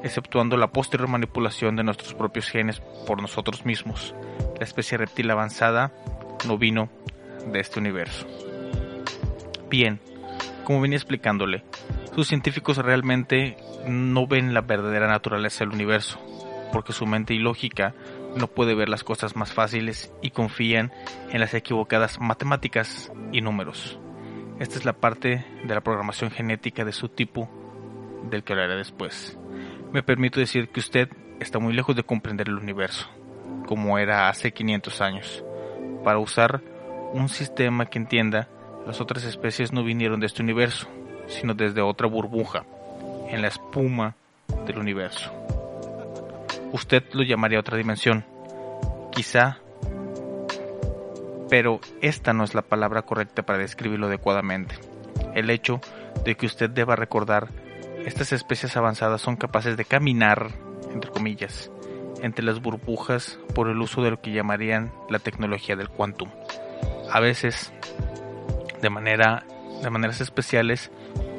exceptuando 0.04 0.58
la 0.58 0.72
posterior 0.72 1.10
manipulación 1.10 1.76
de 1.76 1.84
nuestros 1.84 2.14
propios 2.14 2.50
genes 2.50 2.82
por 3.08 3.22
nosotros 3.22 3.66
mismos. 3.66 4.16
La 4.60 4.66
especie 4.66 4.98
reptil 4.98 5.30
avanzada 5.32 5.92
no 6.48 6.58
vino 6.58 6.90
de 7.46 7.60
este 7.60 7.80
universo. 7.80 8.28
Bien, 9.70 10.00
como 10.64 10.82
venía 10.82 10.98
explicándole, 10.98 11.64
sus 12.16 12.28
científicos 12.28 12.78
realmente 12.78 13.58
no 13.88 14.28
ven 14.28 14.54
la 14.54 14.62
verdadera 14.62 15.08
naturaleza 15.08 15.64
del 15.64 15.74
universo, 15.74 16.20
porque 16.72 16.94
su 16.94 17.06
mente 17.06 17.34
ilógica 17.34 17.94
no 18.36 18.48
puede 18.48 18.76
ver 18.76 18.90
las 18.90 19.04
cosas 19.04 19.36
más 19.36 19.54
fáciles 19.54 20.12
y 20.22 20.32
confían 20.32 20.92
en 21.32 21.40
las 21.40 21.54
equivocadas 21.54 22.20
matemáticas 22.20 23.12
y 23.32 23.42
números. 23.42 24.00
Esta 24.60 24.78
es 24.78 24.86
la 24.86 24.94
parte 24.94 25.46
de 25.64 25.74
la 25.74 25.82
programación 25.82 26.32
genética 26.32 26.86
de 26.86 26.92
su 26.92 27.10
tipo 27.10 27.50
del 28.30 28.44
que 28.44 28.54
hablaré 28.54 28.76
después. 28.76 29.38
Me 29.92 30.04
permito 30.04 30.40
decir 30.40 30.70
que 30.70 30.80
usted 30.80 31.10
está 31.40 31.60
muy 31.60 31.74
lejos 31.74 31.96
de 31.96 32.04
comprender 32.04 32.48
el 32.48 32.58
universo, 32.58 33.10
como 33.66 33.98
era 33.98 34.30
hace 34.30 34.52
500 34.52 35.02
años. 35.02 35.44
Para 36.04 36.20
usar 36.20 36.62
un 37.14 37.28
sistema 37.28 37.88
que 37.88 38.00
entienda, 38.00 38.48
las 38.86 39.02
otras 39.02 39.24
especies 39.24 39.74
no 39.74 39.84
vinieron 39.84 40.20
de 40.20 40.28
este 40.28 40.42
universo, 40.42 40.88
sino 41.28 41.54
desde 41.54 41.82
otra 41.82 42.08
burbuja, 42.08 42.64
en 43.30 43.42
la 43.42 43.48
espuma 43.48 44.16
del 44.66 44.78
universo. 44.78 45.32
Usted 46.72 47.04
lo 47.14 47.24
llamaría 47.24 47.60
otra 47.60 47.78
dimensión, 47.78 48.26
quizá, 49.12 49.60
pero 51.50 51.82
esta 52.02 52.32
no 52.34 52.44
es 52.44 52.56
la 52.56 52.62
palabra 52.62 53.02
correcta 53.02 53.44
para 53.44 53.60
describirlo 53.60 54.08
adecuadamente. 54.08 54.76
El 55.36 55.50
hecho 55.50 55.82
de 56.24 56.36
que 56.36 56.46
usted 56.46 56.70
deba 56.70 56.96
recordar, 56.96 57.50
estas 58.06 58.32
especies 58.32 58.78
avanzadas 58.78 59.22
son 59.22 59.36
capaces 59.36 59.76
de 59.76 59.86
caminar, 59.86 60.50
entre 60.94 61.12
comillas, 61.12 61.70
entre 62.22 62.46
las 62.46 62.62
burbujas 62.62 63.38
por 63.54 63.68
el 63.68 63.82
uso 63.82 64.02
de 64.02 64.12
lo 64.12 64.22
que 64.22 64.32
llamarían 64.32 64.92
la 65.10 65.20
tecnología 65.20 65.76
del 65.76 65.90
quantum. 65.90 66.30
A 67.12 67.20
veces, 67.20 67.74
de 68.82 68.90
manera 68.90 69.44
de 69.84 69.90
maneras 69.90 70.22
especiales, 70.22 70.92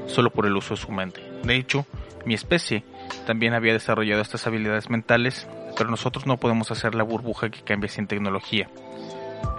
solo 0.07 0.31
por 0.31 0.47
el 0.47 0.57
uso 0.57 0.75
de 0.75 0.81
su 0.81 0.93
mente. 0.93 1.23
De 1.43 1.57
hecho, 1.57 1.87
mi 2.25 2.35
especie 2.35 2.85
también 3.23 3.55
había 3.55 3.73
desarrollado 3.73 4.23
estas 4.23 4.47
habilidades 4.47 4.91
mentales, 4.91 5.49
pero 5.77 5.91
nosotros 5.91 6.27
no 6.27 6.37
podemos 6.37 6.71
hacer 6.71 6.95
la 6.95 7.03
burbuja 7.03 7.51
que 7.51 7.63
cambia 7.63 7.89
sin 7.89 8.07
tecnología. 8.07 8.69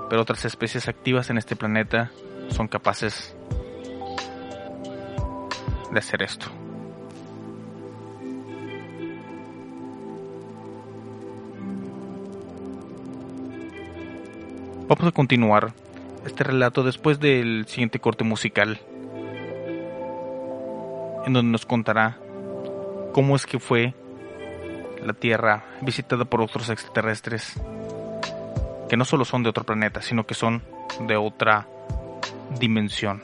Pero 0.10 0.21
otras 0.21 0.45
especies 0.45 0.88
activas 0.88 1.30
en 1.30 1.38
este 1.38 1.56
planeta 1.56 2.12
son 2.49 2.67
capaces 2.67 3.36
de 5.91 5.99
hacer 5.99 6.21
esto. 6.23 6.47
Vamos 14.88 15.08
a 15.08 15.12
continuar 15.12 15.73
este 16.26 16.43
relato 16.43 16.84
después 16.84 17.19
del 17.19 17.65
siguiente 17.67 17.99
corte 17.99 18.23
musical, 18.23 18.80
en 21.26 21.34
donde 21.34 21.52
nos 21.52 21.65
contará 21.65 22.17
cómo 23.13 23.36
es 23.36 23.45
que 23.45 23.60
fue 23.60 23.93
la 25.02 25.13
Tierra 25.13 25.63
visitada 25.82 26.26
por 26.26 26.41
otros 26.41 26.69
extraterrestres 26.69 27.54
que 28.89 28.97
no 28.97 29.06
solo 29.06 29.23
son 29.23 29.43
de 29.43 29.49
otro 29.49 29.63
planeta, 29.63 30.02
sino 30.02 30.26
que 30.26 30.34
son 30.34 30.63
de 31.08 31.15
otra 31.15 31.67
dimensión. 32.60 33.23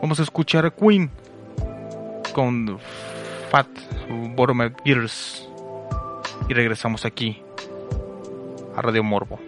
Vamos 0.00 0.20
a 0.20 0.22
escuchar 0.22 0.66
a 0.66 0.70
Queen 0.70 1.10
con 2.32 2.78
Fat 3.50 3.68
Bottom 4.34 4.74
Gears 4.84 5.48
y 6.48 6.54
regresamos 6.54 7.04
aquí 7.04 7.42
a 8.76 8.82
Radio 8.82 9.02
Morbo. 9.02 9.38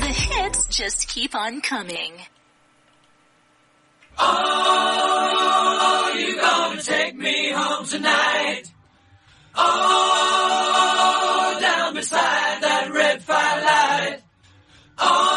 The 0.00 0.08
hits 0.08 0.68
just 0.68 1.08
keep 1.08 1.34
on 1.34 1.60
coming. 1.60 2.12
Oh, 4.24 6.14
you 6.18 6.36
gonna 6.40 6.82
take 6.82 7.16
me 7.16 7.50
home 7.50 7.84
tonight? 7.86 8.62
Oh, 9.54 11.58
down 11.60 11.94
beside 11.94 12.62
that 12.62 12.90
red 12.92 13.22
firelight. 13.22 14.20
Oh, 14.98 15.31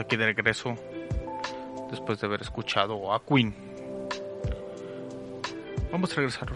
aquí 0.00 0.16
de 0.16 0.26
regreso 0.26 0.74
después 1.90 2.20
de 2.20 2.26
haber 2.26 2.42
escuchado 2.42 3.12
a 3.12 3.24
Queen. 3.24 3.54
Vamos 5.92 6.12
a 6.12 6.16
regresar 6.16 6.48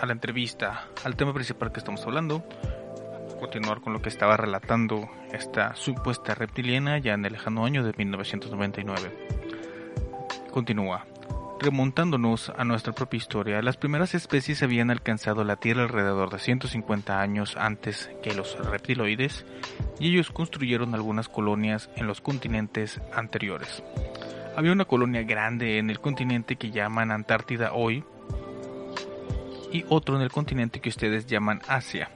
a 0.00 0.06
la 0.06 0.12
entrevista, 0.12 0.88
al 1.04 1.16
tema 1.16 1.34
principal 1.34 1.72
que 1.72 1.80
estamos 1.80 2.04
hablando. 2.06 2.42
Continuar 3.38 3.80
con 3.80 3.92
lo 3.92 4.02
que 4.02 4.08
estaba 4.08 4.36
relatando 4.36 5.08
esta 5.32 5.74
supuesta 5.74 6.34
reptiliana 6.34 6.98
ya 6.98 7.14
en 7.14 7.24
el 7.24 7.32
lejano 7.32 7.64
año 7.64 7.84
de 7.84 7.92
1999. 7.96 9.26
Continúa. 10.50 11.09
Remontándonos 11.62 12.50
a 12.56 12.64
nuestra 12.64 12.94
propia 12.94 13.18
historia, 13.18 13.60
las 13.60 13.76
primeras 13.76 14.14
especies 14.14 14.62
habían 14.62 14.90
alcanzado 14.90 15.44
la 15.44 15.56
Tierra 15.56 15.82
alrededor 15.82 16.30
de 16.30 16.38
150 16.38 17.20
años 17.20 17.54
antes 17.58 18.08
que 18.22 18.32
los 18.32 18.56
reptiloides 18.64 19.44
y 19.98 20.08
ellos 20.10 20.30
construyeron 20.30 20.94
algunas 20.94 21.28
colonias 21.28 21.90
en 21.96 22.06
los 22.06 22.22
continentes 22.22 22.98
anteriores. 23.12 23.82
Había 24.56 24.72
una 24.72 24.86
colonia 24.86 25.22
grande 25.22 25.76
en 25.76 25.90
el 25.90 26.00
continente 26.00 26.56
que 26.56 26.70
llaman 26.70 27.10
Antártida 27.10 27.74
hoy 27.74 28.04
y 29.70 29.84
otro 29.90 30.16
en 30.16 30.22
el 30.22 30.30
continente 30.30 30.80
que 30.80 30.88
ustedes 30.88 31.26
llaman 31.26 31.60
Asia. 31.68 32.08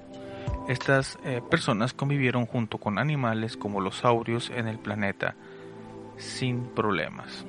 Estas 0.71 1.19
eh, 1.23 1.43
personas 1.51 1.93
convivieron 1.93 2.47
junto 2.47 2.79
con 2.79 2.99
animales 2.99 3.59
como 3.59 3.83
los 3.83 3.97
saurios 3.97 4.49
en 4.49 4.69
el 4.69 4.79
planeta 4.79 5.35
sin 6.17 6.65
problemas. 6.69 7.45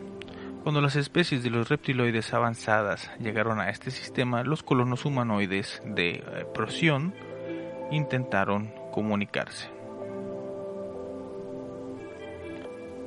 Cuando 0.65 0.81
las 0.81 0.95
especies 0.95 1.43
de 1.43 1.51
los 1.51 1.69
reptiloides 1.69 2.33
avanzadas 2.33 3.11
llegaron 3.19 3.59
a 3.59 3.69
este 3.69 3.91
sistema, 3.91 4.43
los 4.43 4.63
colonos 4.63 5.05
humanoides 5.05 5.79
de 5.85 6.13
eh, 6.13 6.23
Procyon 6.55 7.13
intentaron 7.91 8.73
comunicarse 8.91 9.69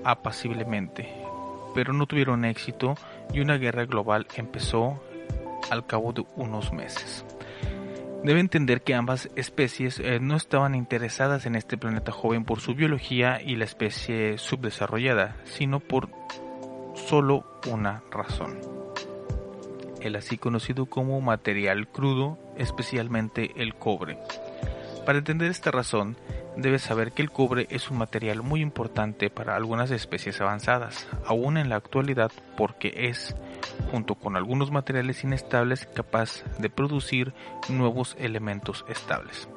apaciblemente, 0.05 1.13
pero 1.75 1.93
no 1.93 2.07
tuvieron 2.07 2.45
éxito 2.45 2.95
y 3.33 3.41
una 3.41 3.59
guerra 3.59 3.87
global 3.87 4.29
empezó 4.37 5.03
al 5.69 5.85
cabo 5.85 6.13
de 6.13 6.25
unos 6.37 6.73
meses. 6.73 7.25
Debe 8.23 8.39
entender 8.39 8.83
que 8.83 8.95
ambas 8.95 9.31
especies 9.35 9.99
eh, 9.99 10.21
no 10.21 10.37
estaban 10.37 10.77
interesadas 10.77 11.45
en 11.45 11.57
este 11.57 11.77
planeta 11.77 12.13
joven 12.13 12.45
por 12.45 12.61
su 12.61 12.77
biología 12.77 13.43
y 13.43 13.57
la 13.57 13.65
especie 13.65 14.39
subdesarrollada, 14.39 15.35
sino 15.43 15.81
por 15.81 16.09
solo 16.95 17.45
una 17.67 18.03
razón. 18.11 18.59
El 20.01 20.17
así 20.17 20.39
conocido 20.39 20.87
como 20.87 21.21
material 21.21 21.89
crudo, 21.89 22.39
especialmente 22.57 23.53
el 23.57 23.75
cobre. 23.75 24.19
Para 25.05 25.19
entender 25.19 25.51
esta 25.51 25.71
razón, 25.71 26.17
debes 26.57 26.83
saber 26.83 27.13
que 27.13 27.23
el 27.23 27.31
cobre 27.31 27.67
es 27.71 27.91
un 27.91 27.99
material 27.99 28.43
muy 28.43 28.61
importante 28.61 29.31
para 29.31 29.57
algunas 29.57 29.91
especies 29.91 30.41
avanzadas, 30.41 31.09
aún 31.25 31.57
en 31.57 31.69
la 31.69 31.77
actualidad 31.77 32.31
porque 32.57 32.93
es, 33.09 33.35
junto 33.91 34.17
con 34.17 34.37
algunos 34.37 34.71
materiales 34.71 35.25
inestables, 35.25 35.87
capaz 35.87 36.43
de 36.59 36.69
producir 36.69 37.33
nuevos 37.69 38.17
elementos 38.19 38.85
estables. 38.89 39.49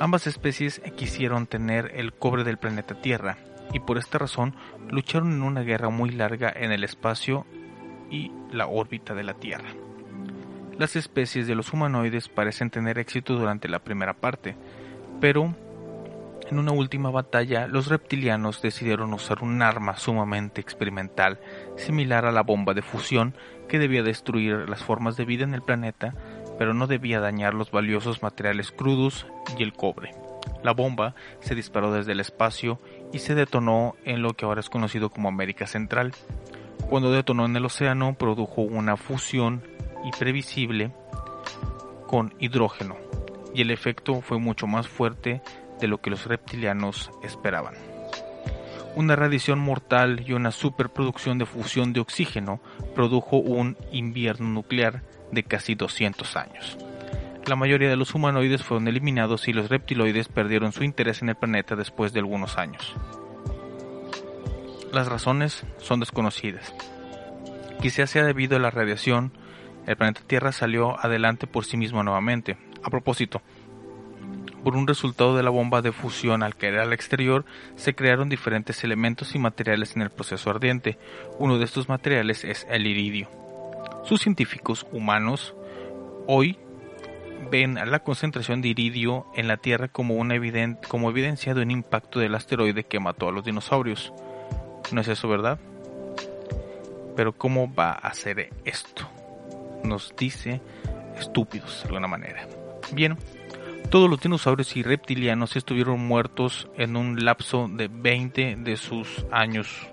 Ambas 0.00 0.26
especies 0.26 0.80
quisieron 0.96 1.46
tener 1.46 1.92
el 1.94 2.12
cobre 2.12 2.44
del 2.44 2.56
planeta 2.56 3.00
Tierra, 3.00 3.36
y 3.72 3.80
por 3.80 3.98
esta 3.98 4.18
razón 4.18 4.54
lucharon 4.90 5.32
en 5.32 5.42
una 5.42 5.62
guerra 5.62 5.90
muy 5.90 6.10
larga 6.10 6.52
en 6.54 6.72
el 6.72 6.84
espacio 6.84 7.46
y 8.10 8.30
la 8.50 8.66
órbita 8.66 9.14
de 9.14 9.24
la 9.24 9.34
Tierra. 9.34 9.70
Las 10.78 10.96
especies 10.96 11.46
de 11.46 11.54
los 11.54 11.72
humanoides 11.72 12.28
parecen 12.28 12.70
tener 12.70 12.98
éxito 12.98 13.34
durante 13.34 13.68
la 13.68 13.78
primera 13.80 14.14
parte, 14.14 14.56
pero 15.20 15.54
en 16.50 16.58
una 16.58 16.72
última 16.72 17.10
batalla 17.10 17.66
los 17.66 17.86
reptilianos 17.86 18.60
decidieron 18.60 19.14
usar 19.14 19.42
un 19.42 19.62
arma 19.62 19.96
sumamente 19.96 20.60
experimental, 20.60 21.40
similar 21.76 22.26
a 22.26 22.32
la 22.32 22.42
bomba 22.42 22.74
de 22.74 22.82
fusión 22.82 23.34
que 23.68 23.78
debía 23.78 24.02
destruir 24.02 24.68
las 24.68 24.82
formas 24.82 25.16
de 25.16 25.24
vida 25.24 25.44
en 25.44 25.54
el 25.54 25.62
planeta, 25.62 26.14
pero 26.58 26.74
no 26.74 26.86
debía 26.86 27.20
dañar 27.20 27.54
los 27.54 27.70
valiosos 27.70 28.22
materiales 28.22 28.70
crudos 28.70 29.26
y 29.56 29.62
el 29.62 29.72
cobre. 29.72 30.10
La 30.62 30.72
bomba 30.72 31.14
se 31.40 31.54
disparó 31.54 31.92
desde 31.92 32.12
el 32.12 32.20
espacio 32.20 32.80
y 33.12 33.18
se 33.18 33.34
detonó 33.34 33.94
en 34.04 34.22
lo 34.22 34.34
que 34.34 34.44
ahora 34.44 34.60
es 34.60 34.70
conocido 34.70 35.10
como 35.10 35.28
América 35.28 35.66
Central. 35.66 36.12
Cuando 36.88 37.12
detonó 37.12 37.46
en 37.46 37.56
el 37.56 37.64
océano 37.64 38.14
produjo 38.14 38.62
una 38.62 38.96
fusión 38.96 39.62
imprevisible 40.04 40.92
con 42.06 42.34
hidrógeno 42.38 42.96
y 43.54 43.62
el 43.62 43.70
efecto 43.70 44.20
fue 44.20 44.38
mucho 44.38 44.66
más 44.66 44.88
fuerte 44.88 45.42
de 45.80 45.88
lo 45.88 46.00
que 46.00 46.10
los 46.10 46.26
reptilianos 46.26 47.10
esperaban. 47.22 47.74
Una 48.94 49.16
radiación 49.16 49.58
mortal 49.58 50.22
y 50.26 50.32
una 50.32 50.50
superproducción 50.50 51.38
de 51.38 51.46
fusión 51.46 51.92
de 51.92 52.00
oxígeno 52.00 52.60
produjo 52.94 53.38
un 53.38 53.76
invierno 53.90 54.48
nuclear 54.48 55.02
de 55.30 55.44
casi 55.44 55.74
200 55.74 56.36
años. 56.36 56.78
La 57.46 57.56
mayoría 57.56 57.88
de 57.88 57.96
los 57.96 58.14
humanoides 58.14 58.62
fueron 58.62 58.86
eliminados 58.86 59.48
y 59.48 59.52
los 59.52 59.68
reptiloides 59.68 60.28
perdieron 60.28 60.72
su 60.72 60.84
interés 60.84 61.22
en 61.22 61.28
el 61.28 61.34
planeta 61.34 61.74
después 61.74 62.12
de 62.12 62.20
algunos 62.20 62.56
años. 62.56 62.94
Las 64.92 65.08
razones 65.08 65.64
son 65.78 66.00
desconocidas. 66.00 66.72
Quizás 67.80 68.10
sea 68.10 68.24
debido 68.24 68.56
a 68.56 68.60
la 68.60 68.70
radiación, 68.70 69.32
el 69.86 69.96
planeta 69.96 70.20
Tierra 70.24 70.52
salió 70.52 70.98
adelante 71.04 71.48
por 71.48 71.64
sí 71.64 71.76
mismo 71.76 72.04
nuevamente. 72.04 72.56
A 72.84 72.90
propósito, 72.90 73.42
por 74.62 74.76
un 74.76 74.86
resultado 74.86 75.36
de 75.36 75.42
la 75.42 75.50
bomba 75.50 75.82
de 75.82 75.90
fusión 75.90 76.44
al 76.44 76.54
caer 76.54 76.78
al 76.78 76.92
exterior, 76.92 77.44
se 77.74 77.94
crearon 77.94 78.28
diferentes 78.28 78.84
elementos 78.84 79.34
y 79.34 79.40
materiales 79.40 79.96
en 79.96 80.02
el 80.02 80.10
proceso 80.10 80.50
ardiente. 80.50 80.98
Uno 81.38 81.58
de 81.58 81.64
estos 81.64 81.88
materiales 81.88 82.44
es 82.44 82.66
el 82.70 82.86
iridio. 82.86 83.28
Sus 84.04 84.20
científicos 84.20 84.86
humanos 84.92 85.56
hoy 86.28 86.58
ven 87.50 87.78
a 87.78 87.86
la 87.86 88.00
concentración 88.00 88.62
de 88.62 88.68
iridio 88.68 89.26
en 89.34 89.48
la 89.48 89.56
Tierra 89.56 89.88
como, 89.88 90.14
una 90.14 90.34
como 90.88 91.10
evidencia 91.10 91.54
de 91.54 91.62
un 91.62 91.70
impacto 91.70 92.18
del 92.18 92.34
asteroide 92.34 92.84
que 92.84 93.00
mató 93.00 93.28
a 93.28 93.32
los 93.32 93.44
dinosaurios. 93.44 94.12
No 94.92 95.00
es 95.00 95.08
eso, 95.08 95.28
¿verdad? 95.28 95.58
Pero 97.16 97.32
¿cómo 97.32 97.72
va 97.72 97.92
a 97.92 98.12
ser 98.14 98.50
esto? 98.64 99.08
Nos 99.84 100.14
dice 100.16 100.60
estúpidos 101.18 101.82
de 101.82 101.88
alguna 101.88 102.08
manera. 102.08 102.46
Bien, 102.92 103.16
todos 103.90 104.08
los 104.08 104.20
dinosaurios 104.20 104.76
y 104.76 104.82
reptilianos 104.82 105.56
estuvieron 105.56 106.00
muertos 106.00 106.68
en 106.76 106.96
un 106.96 107.24
lapso 107.24 107.68
de 107.70 107.88
20 107.88 108.56
de 108.60 108.76
sus 108.76 109.26
años 109.30 109.86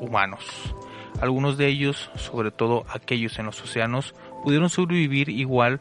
humanos. 0.00 0.74
Algunos 1.20 1.56
de 1.56 1.66
ellos, 1.68 2.10
sobre 2.16 2.50
todo 2.50 2.84
aquellos 2.88 3.38
en 3.38 3.46
los 3.46 3.62
océanos, 3.62 4.14
pudieron 4.44 4.68
sobrevivir 4.68 5.30
igual 5.30 5.80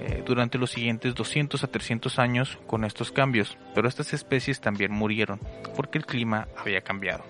eh, 0.00 0.22
durante 0.26 0.58
los 0.58 0.70
siguientes 0.70 1.14
200 1.14 1.64
a 1.64 1.66
300 1.68 2.18
años 2.18 2.58
con 2.66 2.84
estos 2.84 3.12
cambios, 3.12 3.56
pero 3.74 3.88
estas 3.88 4.12
especies 4.12 4.60
también 4.60 4.92
murieron 4.92 5.40
porque 5.74 5.98
el 5.98 6.06
clima 6.06 6.48
había 6.56 6.82
cambiado. 6.82 7.24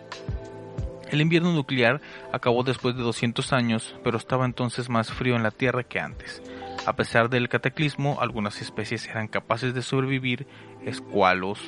El 1.10 1.20
invierno 1.20 1.52
nuclear 1.52 2.00
acabó 2.32 2.64
después 2.64 2.96
de 2.96 3.02
200 3.02 3.52
años, 3.52 3.94
pero 4.02 4.18
estaba 4.18 4.44
entonces 4.44 4.88
más 4.88 5.12
frío 5.12 5.36
en 5.36 5.44
la 5.44 5.52
Tierra 5.52 5.84
que 5.84 6.00
antes. 6.00 6.42
A 6.84 6.96
pesar 6.96 7.30
del 7.30 7.48
cataclismo, 7.48 8.18
algunas 8.20 8.60
especies 8.60 9.06
eran 9.08 9.28
capaces 9.28 9.72
de 9.72 9.82
sobrevivir, 9.82 10.48
escualos, 10.84 11.60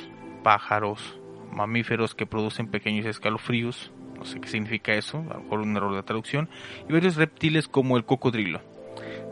pájaros, 0.43 1.19
mamíferos 1.51 2.15
que 2.15 2.25
producen 2.25 2.67
pequeños 2.67 3.05
escalofríos, 3.05 3.91
no 4.17 4.25
sé 4.25 4.41
qué 4.41 4.49
significa 4.49 4.93
eso, 4.93 5.19
a 5.29 5.35
lo 5.35 5.41
mejor 5.41 5.59
un 5.61 5.75
error 5.75 5.95
de 5.95 6.03
traducción, 6.03 6.49
y 6.87 6.93
varios 6.93 7.15
reptiles 7.15 7.69
como 7.69 7.95
el 7.95 8.05
cocodrilo. 8.05 8.61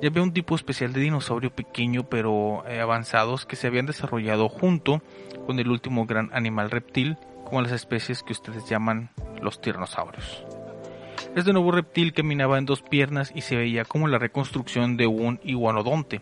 Ya 0.02 0.10
había 0.10 0.22
un 0.22 0.34
tipo 0.34 0.56
especial 0.56 0.94
de 0.94 1.02
dinosaurio 1.02 1.50
pequeño 1.50 2.04
pero 2.04 2.64
eh, 2.68 2.80
avanzados 2.82 3.46
que 3.46 3.56
se 3.56 3.68
habían 3.68 3.88
desarrollado 3.88 4.48
junto 4.48 5.02
con 5.46 5.60
el 5.60 5.70
último 5.70 6.06
gran 6.06 6.30
animal 6.34 6.70
reptil, 6.70 7.18
como 7.46 7.62
las 7.62 7.72
especies 7.72 8.22
que 8.22 8.34
ustedes 8.34 8.70
llaman 8.70 9.10
los 9.42 9.60
tiranosaurios. 9.60 10.44
Este 11.36 11.54
nuevo 11.54 11.72
reptil 11.72 12.14
caminaba 12.14 12.58
en 12.58 12.66
dos 12.66 12.82
piernas 12.82 13.32
y 13.34 13.42
se 13.42 13.56
veía 13.56 13.86
como 13.86 14.08
la 14.08 14.20
reconstrucción 14.20 14.98
de 14.98 15.08
un 15.08 15.40
iguanodonte. 15.44 16.22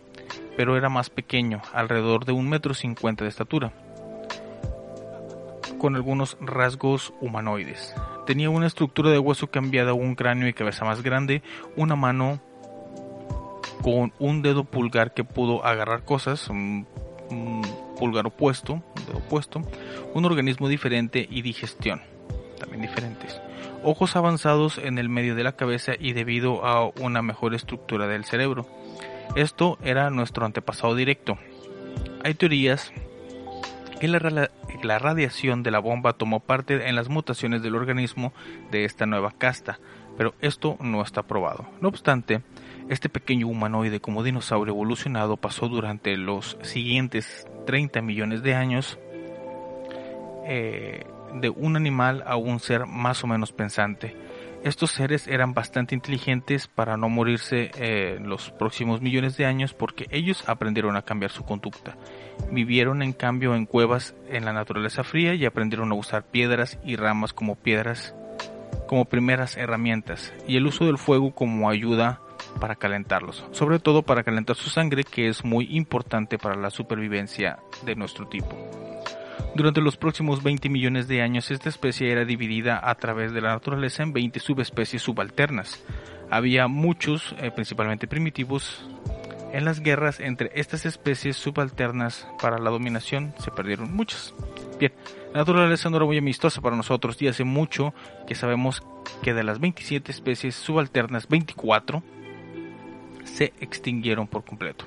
pero 0.56 0.76
era 0.76 0.88
más 0.88 1.10
pequeño, 1.10 1.60
alrededor 1.72 2.24
de 2.24 2.32
un 2.32 2.48
metro 2.48 2.72
cincuenta 2.74 3.24
de 3.24 3.30
estatura, 3.30 3.72
con 5.78 5.94
algunos 5.94 6.38
rasgos 6.40 7.12
humanoides. 7.20 7.94
Tenía 8.26 8.48
una 8.50 8.66
estructura 8.66 9.10
de 9.10 9.18
hueso 9.18 9.48
cambiada, 9.48 9.92
un 9.92 10.14
cráneo 10.14 10.48
y 10.48 10.54
cabeza 10.54 10.84
más 10.84 11.02
grande, 11.02 11.42
una 11.76 11.94
mano 11.94 12.40
con 13.82 14.12
un 14.18 14.42
dedo 14.42 14.64
pulgar 14.64 15.14
que 15.14 15.24
pudo 15.24 15.64
agarrar 15.64 16.04
cosas, 16.04 16.48
un, 16.48 16.86
pulgar 17.98 18.26
opuesto, 18.26 18.74
un 18.74 19.06
dedo 19.06 19.18
opuesto, 19.18 19.62
un 20.14 20.24
organismo 20.24 20.68
diferente 20.68 21.26
y 21.30 21.42
digestión, 21.42 22.02
también 22.58 22.82
diferentes. 22.82 23.40
Ojos 23.82 24.16
avanzados 24.16 24.78
en 24.78 24.98
el 24.98 25.08
medio 25.08 25.34
de 25.34 25.44
la 25.44 25.52
cabeza 25.52 25.92
y 25.98 26.12
debido 26.12 26.64
a 26.64 26.88
una 27.00 27.22
mejor 27.22 27.54
estructura 27.54 28.06
del 28.06 28.24
cerebro. 28.24 28.66
Esto 29.34 29.78
era 29.82 30.10
nuestro 30.10 30.46
antepasado 30.46 30.94
directo. 30.94 31.38
Hay 32.24 32.34
teorías 32.34 32.92
que 34.00 34.08
la, 34.08 34.50
la 34.82 34.98
radiación 34.98 35.62
de 35.62 35.70
la 35.70 35.78
bomba 35.78 36.14
tomó 36.14 36.40
parte 36.40 36.88
en 36.88 36.96
las 36.96 37.08
mutaciones 37.08 37.62
del 37.62 37.74
organismo 37.74 38.32
de 38.70 38.84
esta 38.84 39.06
nueva 39.06 39.32
casta, 39.36 39.78
pero 40.16 40.34
esto 40.40 40.76
no 40.80 41.02
está 41.02 41.22
probado. 41.22 41.66
No 41.80 41.88
obstante, 41.88 42.42
este 42.88 43.08
pequeño 43.08 43.48
humanoide 43.48 44.00
como 44.00 44.22
dinosaurio 44.22 44.72
evolucionado 44.72 45.36
pasó 45.36 45.68
durante 45.68 46.16
los 46.16 46.56
siguientes 46.62 47.46
30 47.66 48.00
millones 48.02 48.42
de 48.42 48.54
años 48.54 48.98
eh, 50.46 51.04
de 51.34 51.50
un 51.50 51.76
animal 51.76 52.22
a 52.26 52.36
un 52.36 52.60
ser 52.60 52.86
más 52.86 53.24
o 53.24 53.26
menos 53.26 53.52
pensante. 53.52 54.16
Estos 54.62 54.90
seres 54.92 55.28
eran 55.28 55.54
bastante 55.54 55.94
inteligentes 55.94 56.66
para 56.66 56.96
no 56.96 57.08
morirse 57.08 57.70
eh, 57.76 58.18
los 58.20 58.50
próximos 58.50 59.00
millones 59.00 59.36
de 59.36 59.46
años 59.46 59.74
porque 59.74 60.06
ellos 60.10 60.44
aprendieron 60.48 60.96
a 60.96 61.02
cambiar 61.02 61.30
su 61.30 61.44
conducta. 61.44 61.96
Vivieron 62.50 63.02
en 63.02 63.12
cambio 63.12 63.54
en 63.54 63.66
cuevas 63.66 64.14
en 64.28 64.44
la 64.44 64.52
naturaleza 64.52 65.04
fría 65.04 65.34
y 65.34 65.44
aprendieron 65.44 65.92
a 65.92 65.94
usar 65.94 66.24
piedras 66.24 66.78
y 66.84 66.96
ramas 66.96 67.32
como 67.32 67.56
piedras 67.56 68.14
como 68.88 69.04
primeras 69.04 69.56
herramientas 69.56 70.32
y 70.46 70.56
el 70.56 70.66
uso 70.66 70.84
del 70.84 70.98
fuego 70.98 71.34
como 71.34 71.68
ayuda 71.68 72.20
para 72.56 72.76
calentarlos, 72.76 73.44
sobre 73.52 73.78
todo 73.78 74.02
para 74.02 74.22
calentar 74.22 74.56
su 74.56 74.70
sangre 74.70 75.04
que 75.04 75.28
es 75.28 75.44
muy 75.44 75.68
importante 75.76 76.38
para 76.38 76.56
la 76.56 76.70
supervivencia 76.70 77.58
de 77.84 77.94
nuestro 77.94 78.26
tipo. 78.26 78.56
Durante 79.54 79.80
los 79.80 79.96
próximos 79.96 80.42
20 80.42 80.68
millones 80.68 81.08
de 81.08 81.22
años 81.22 81.50
esta 81.50 81.68
especie 81.68 82.12
era 82.12 82.24
dividida 82.24 82.78
a 82.82 82.94
través 82.96 83.32
de 83.32 83.40
la 83.40 83.54
naturaleza 83.54 84.02
en 84.02 84.12
20 84.12 84.38
subespecies 84.38 85.02
subalternas. 85.02 85.82
Había 86.30 86.68
muchos, 86.68 87.34
eh, 87.38 87.50
principalmente 87.50 88.06
primitivos, 88.06 88.84
en 89.52 89.64
las 89.64 89.80
guerras 89.80 90.20
entre 90.20 90.50
estas 90.54 90.84
especies 90.84 91.36
subalternas 91.36 92.26
para 92.42 92.58
la 92.58 92.68
dominación 92.68 93.32
se 93.38 93.50
perdieron 93.50 93.94
muchas. 93.94 94.34
Bien, 94.78 94.92
la 95.32 95.40
naturaleza 95.40 95.88
no 95.88 95.96
era 95.96 96.04
muy 96.04 96.18
amistosa 96.18 96.60
para 96.60 96.76
nosotros 96.76 97.20
y 97.22 97.28
hace 97.28 97.44
mucho 97.44 97.94
que 98.26 98.34
sabemos 98.34 98.82
que 99.22 99.32
de 99.32 99.44
las 99.44 99.58
27 99.58 100.12
especies 100.12 100.54
subalternas, 100.54 101.28
24 101.28 102.02
se 103.26 103.52
extinguieron 103.60 104.26
por 104.26 104.44
completo 104.44 104.86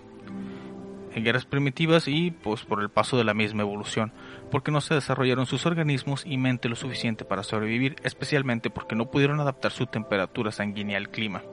en 1.13 1.23
guerras 1.23 1.45
primitivas 1.45 2.08
y 2.08 2.32
pues 2.32 2.63
por 2.63 2.82
el 2.82 2.89
paso 2.89 3.17
de 3.17 3.23
la 3.23 3.34
misma 3.34 3.63
evolución, 3.63 4.12
porque 4.52 4.71
no 4.71 4.82
se 4.82 4.95
desarrollaron 4.95 5.45
sus 5.45 5.65
organismos 5.65 6.23
y 6.25 6.38
mente 6.38 6.69
lo 6.69 6.75
suficiente 6.75 7.25
para 7.25 7.43
sobrevivir, 7.43 7.95
especialmente 8.04 8.69
porque 8.69 8.95
no 8.95 9.10
pudieron 9.10 9.39
adaptar 9.39 9.71
su 9.71 9.86
temperatura 9.86 10.52
sanguínea 10.52 10.97
al 10.97 11.10
clima. 11.10 11.43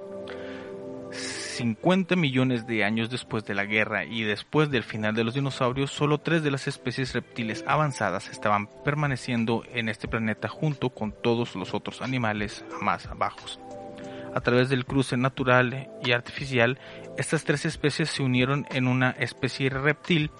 50 1.11 2.16
millones 2.16 2.66
de 2.66 2.85
años 2.85 3.09
después 3.09 3.44
de 3.46 3.55
la 3.55 3.64
guerra 3.64 4.05
y 4.05 4.25
después 4.25 4.70
del 4.70 4.83
final 4.83 5.14
de 5.14 5.25
los 5.25 5.35
dinosaurios, 5.35 5.90
solo 5.90 6.18
tres 6.18 6.42
de 6.42 6.51
las 6.51 6.68
especies 6.68 7.14
reptiles 7.14 7.64
avanzadas 7.66 8.29
estaban 8.29 8.68
permaneciendo 8.85 9.62
en 9.72 9.88
este 9.88 10.09
planeta 10.09 10.49
junto 10.49 10.90
con 10.90 11.14
todos 11.22 11.55
los 11.57 11.72
otros 11.72 12.03
animales 12.03 12.64
más 12.83 13.09
bajos. 13.16 13.59
A 14.37 14.42
través 14.42 14.68
del 14.68 14.85
cruce 14.85 15.16
natural 15.16 15.88
y 16.05 16.12
artificial, 16.12 16.79
estas 17.16 17.44
tres 17.44 17.64
especies 17.64 18.11
se 18.11 18.22
unieron 18.22 18.66
en 18.70 18.87
una 18.87 19.12
especie 19.12 19.70
reptil 19.70 20.31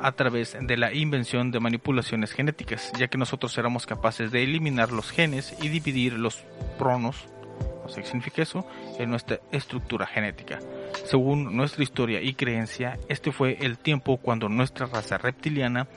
a 0.00 0.12
través 0.12 0.56
de 0.60 0.76
la 0.76 0.94
invención 0.94 1.50
de 1.50 1.58
manipulaciones 1.58 2.30
genéticas, 2.30 2.92
ya 2.96 3.08
que 3.08 3.18
nosotros 3.18 3.58
éramos 3.58 3.84
capaces 3.84 4.30
de 4.30 4.44
eliminar 4.44 4.92
los 4.92 5.10
genes 5.10 5.56
y 5.60 5.70
dividir 5.70 6.12
los 6.12 6.44
pronos, 6.78 7.26
no 7.82 7.88
sé 7.88 8.02
qué 8.02 8.06
significa 8.06 8.42
eso, 8.42 8.64
en 8.96 9.10
nuestra 9.10 9.40
estructura 9.50 10.06
genética. 10.06 10.60
Según 11.04 11.56
nuestra 11.56 11.82
historia 11.82 12.22
y 12.22 12.32
creencia, 12.34 12.96
este 13.08 13.32
fue 13.32 13.58
el 13.60 13.76
tiempo 13.78 14.18
cuando 14.18 14.48
nuestra 14.48 14.86
raza 14.86 15.18
reptiliana 15.18 15.88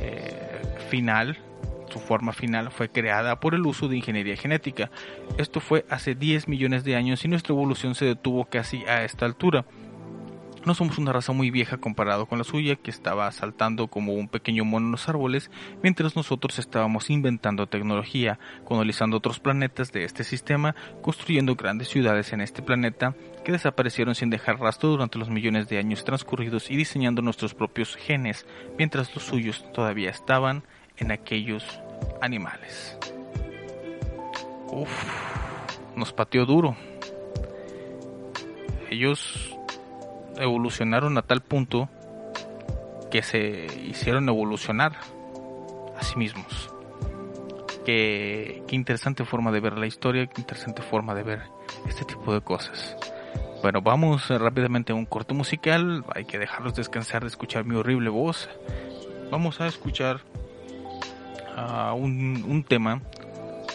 eh, 0.00 0.62
final 0.90 1.36
su 1.92 2.00
forma 2.00 2.32
final 2.32 2.70
fue 2.70 2.88
creada 2.88 3.38
por 3.38 3.54
el 3.54 3.66
uso 3.66 3.88
de 3.88 3.96
ingeniería 3.96 4.36
genética. 4.36 4.90
Esto 5.38 5.60
fue 5.60 5.84
hace 5.90 6.14
10 6.14 6.48
millones 6.48 6.84
de 6.84 6.96
años 6.96 7.24
y 7.24 7.28
nuestra 7.28 7.52
evolución 7.52 7.94
se 7.94 8.06
detuvo 8.06 8.46
casi 8.46 8.84
a 8.86 9.04
esta 9.04 9.26
altura. 9.26 9.64
No 10.64 10.74
somos 10.74 10.96
una 10.96 11.12
raza 11.12 11.32
muy 11.32 11.50
vieja 11.50 11.78
comparado 11.78 12.26
con 12.26 12.38
la 12.38 12.44
suya, 12.44 12.76
que 12.76 12.92
estaba 12.92 13.32
saltando 13.32 13.88
como 13.88 14.12
un 14.14 14.28
pequeño 14.28 14.64
mono 14.64 14.86
en 14.86 14.92
los 14.92 15.08
árboles, 15.08 15.50
mientras 15.82 16.14
nosotros 16.14 16.60
estábamos 16.60 17.10
inventando 17.10 17.66
tecnología, 17.66 18.38
colonizando 18.64 19.16
otros 19.16 19.40
planetas 19.40 19.90
de 19.90 20.04
este 20.04 20.22
sistema, 20.22 20.76
construyendo 21.02 21.56
grandes 21.56 21.88
ciudades 21.88 22.32
en 22.32 22.40
este 22.40 22.62
planeta 22.62 23.16
que 23.44 23.50
desaparecieron 23.50 24.14
sin 24.14 24.30
dejar 24.30 24.60
rastro 24.60 24.90
durante 24.90 25.18
los 25.18 25.30
millones 25.30 25.68
de 25.68 25.78
años 25.78 26.04
transcurridos 26.04 26.70
y 26.70 26.76
diseñando 26.76 27.22
nuestros 27.22 27.54
propios 27.54 27.96
genes, 27.96 28.46
mientras 28.78 29.12
los 29.16 29.24
suyos 29.24 29.64
todavía 29.72 30.10
estaban 30.10 30.62
en 30.98 31.12
aquellos 31.12 31.64
animales. 32.20 32.98
Uf, 34.68 34.90
nos 35.96 36.12
pateó 36.12 36.46
duro. 36.46 36.76
Ellos 38.90 39.56
evolucionaron 40.38 41.18
a 41.18 41.22
tal 41.22 41.40
punto 41.40 41.88
que 43.10 43.22
se 43.22 43.66
hicieron 43.86 44.28
evolucionar 44.28 44.92
a 45.96 46.02
sí 46.02 46.16
mismos. 46.16 46.70
Qué, 47.84 48.62
qué 48.66 48.76
interesante 48.76 49.24
forma 49.24 49.50
de 49.50 49.60
ver 49.60 49.76
la 49.76 49.86
historia, 49.86 50.26
qué 50.26 50.40
interesante 50.40 50.82
forma 50.82 51.14
de 51.14 51.22
ver 51.22 51.42
este 51.86 52.04
tipo 52.04 52.32
de 52.32 52.40
cosas. 52.40 52.96
Bueno, 53.62 53.80
vamos 53.80 54.28
rápidamente 54.28 54.92
a 54.92 54.96
un 54.96 55.06
corte 55.06 55.34
musical. 55.34 56.04
Hay 56.14 56.24
que 56.24 56.38
dejarlos 56.38 56.74
descansar 56.74 57.22
de 57.22 57.28
escuchar 57.28 57.64
mi 57.64 57.76
horrible 57.76 58.10
voz. 58.10 58.48
Vamos 59.30 59.60
a 59.60 59.66
escuchar 59.66 60.20
un, 61.94 62.64
tema, 62.68 63.02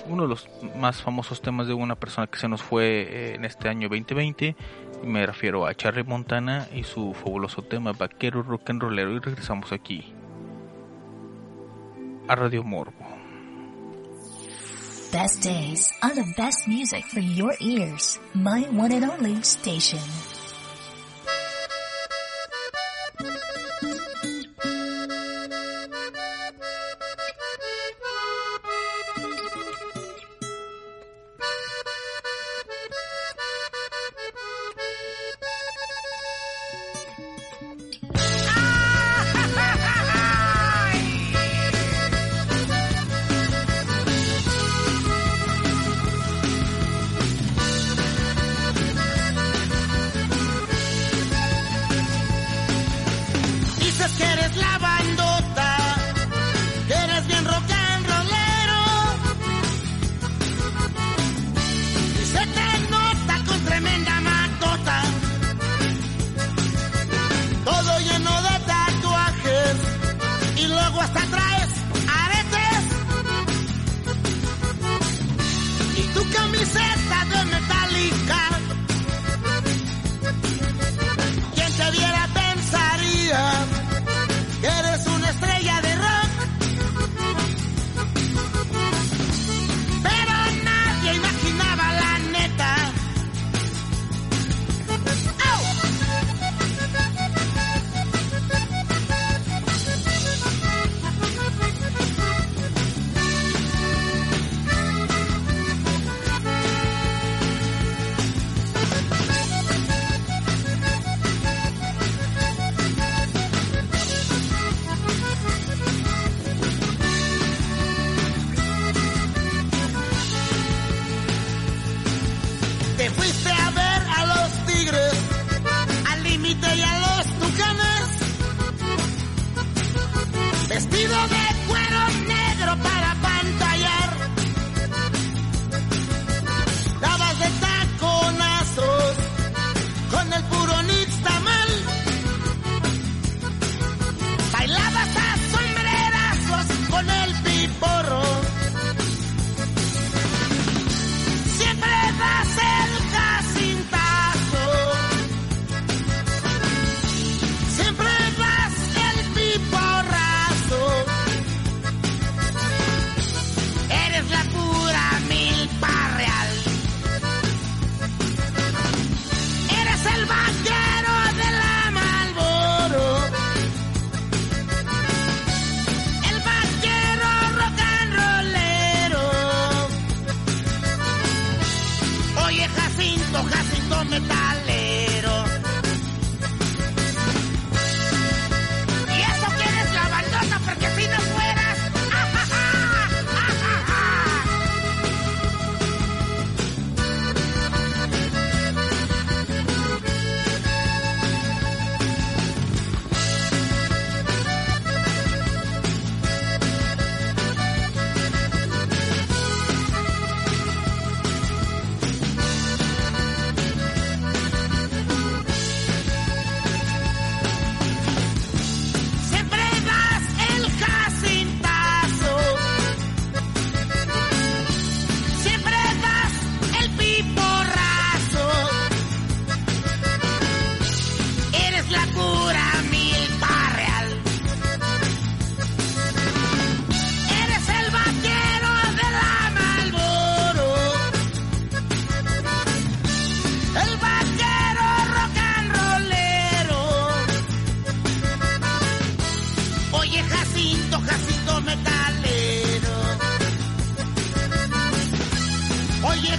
uno 0.08 0.24
de 0.24 0.30
los 0.30 0.48
más 0.76 1.02
famosos 1.02 1.42
temas 1.42 1.68
de 1.68 1.74
una 1.74 1.96
persona 1.96 2.28
que 2.28 2.40
se 2.40 2.48
nos 2.48 2.62
fue 2.62 3.02
eh, 3.02 3.36
en 3.36 3.46
este 3.46 3.70
año 3.70 3.90
2020. 3.90 4.56
Me 5.04 5.26
refiero 5.26 5.66
a 5.66 5.76
Charlie 5.76 6.04
Montana 6.04 6.68
y 6.74 6.84
su 6.84 7.14
fabuloso 7.14 7.62
tema 7.62 7.92
Vaquero 7.94 8.42
Rock 8.42 8.70
and 8.72 8.82
Rollero. 8.82 9.16
Y 9.16 9.20
regresamos 9.20 9.72
aquí 9.72 10.14
a 12.28 12.36
Radio 12.36 12.64
Morbo. 12.64 13.06
Best 15.12 15.42
days 15.42 15.94
are 16.02 16.14
the 16.14 16.34
best 16.36 16.68
music 16.68 17.06
for 17.06 17.22
your 17.22 17.56
ears. 17.62 18.20
My 18.34 18.62
one 18.72 18.92
and 18.92 19.06
only 19.06 19.42
station. 19.42 20.00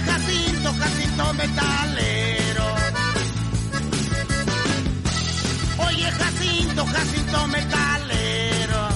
Jacinto, 0.05 0.73
Jacinto 0.73 1.33
metalero. 1.33 2.65
Oye 5.87 6.11
Jacinto, 6.11 6.85
Jacinto 6.85 7.47
metalero. 7.47 8.89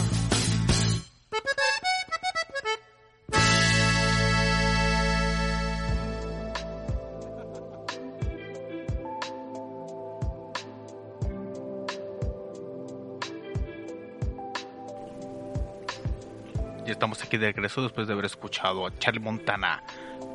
Y 16.86 16.92
estamos 16.92 17.24
aquí 17.24 17.38
de 17.38 17.46
regreso 17.48 17.82
después 17.82 18.08
de 18.08 18.14
haber 18.14 18.26
escuchado 18.26 18.86
a 18.86 18.98
Charlie 19.00 19.22
Montana 19.22 19.82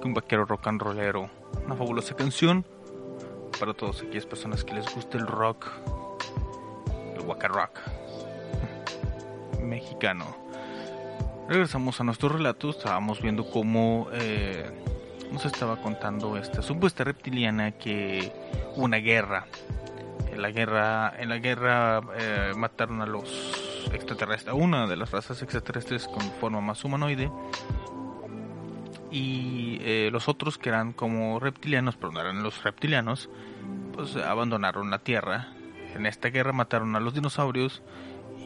un 0.04 0.14
vaquero 0.14 0.44
rock 0.44 0.66
and 0.68 0.80
rollero. 0.80 1.30
Una 1.64 1.74
fabulosa 1.74 2.14
canción 2.14 2.64
para 3.58 3.74
todas 3.74 4.02
aquellas 4.02 4.26
personas 4.26 4.64
que 4.64 4.74
les 4.74 4.94
gusta 4.94 5.18
el 5.18 5.26
rock, 5.26 5.66
el 7.16 7.20
waka 7.26 7.48
rock 7.48 7.80
mexicano. 9.62 10.36
Regresamos 11.48 12.00
a 12.00 12.04
nuestro 12.04 12.28
relato, 12.28 12.70
estábamos 12.70 13.22
viendo 13.22 13.50
cómo 13.50 14.08
eh, 14.12 14.70
nos 15.32 15.44
estaba 15.46 15.76
contando 15.76 16.36
esta 16.36 16.62
supuesta 16.62 17.04
reptiliana 17.04 17.72
que 17.72 18.32
hubo 18.76 18.84
una 18.84 18.98
guerra. 18.98 19.46
En 20.30 20.42
la 20.42 20.50
guerra, 20.50 21.14
en 21.18 21.28
la 21.30 21.38
guerra 21.38 22.00
eh, 22.16 22.52
mataron 22.54 23.00
a 23.00 23.06
los 23.06 23.68
extraterrestre, 23.92 24.52
una 24.52 24.86
de 24.86 24.96
las 24.96 25.10
razas 25.10 25.40
extraterrestres 25.42 26.06
con 26.06 26.22
forma 26.40 26.60
más 26.60 26.84
humanoide. 26.84 27.30
Y 29.10 29.78
eh, 29.80 30.10
los 30.12 30.28
otros 30.28 30.58
que 30.58 30.68
eran 30.68 30.92
como 30.92 31.40
reptilianos, 31.40 31.96
pero 31.96 32.12
no 32.12 32.20
eran 32.20 32.42
los 32.42 32.62
reptilianos, 32.62 33.30
pues 33.94 34.16
abandonaron 34.16 34.90
la 34.90 34.98
Tierra. 34.98 35.48
En 35.94 36.06
esta 36.06 36.28
guerra 36.28 36.52
mataron 36.52 36.94
a 36.96 37.00
los 37.00 37.14
dinosaurios 37.14 37.82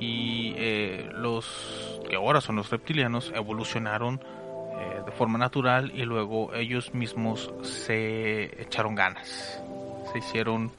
y 0.01 0.55
eh, 0.57 1.11
los 1.15 2.01
que 2.09 2.17
ahora 2.17 2.41
son 2.41 2.57
los 2.57 2.71
reptilianos 2.71 3.33
evolucionaron 3.35 4.21
eh, 4.79 5.03
de 5.05 5.13
forma 5.13 5.39
natural 5.39 5.93
y 5.95 6.05
luego 6.05 6.55
ellos 6.55 6.95
mismos 6.95 7.53
se 7.63 8.63
echaron 8.63 8.95
ganas, 8.95 9.61
se 10.13 10.19
hicieron 10.19 10.73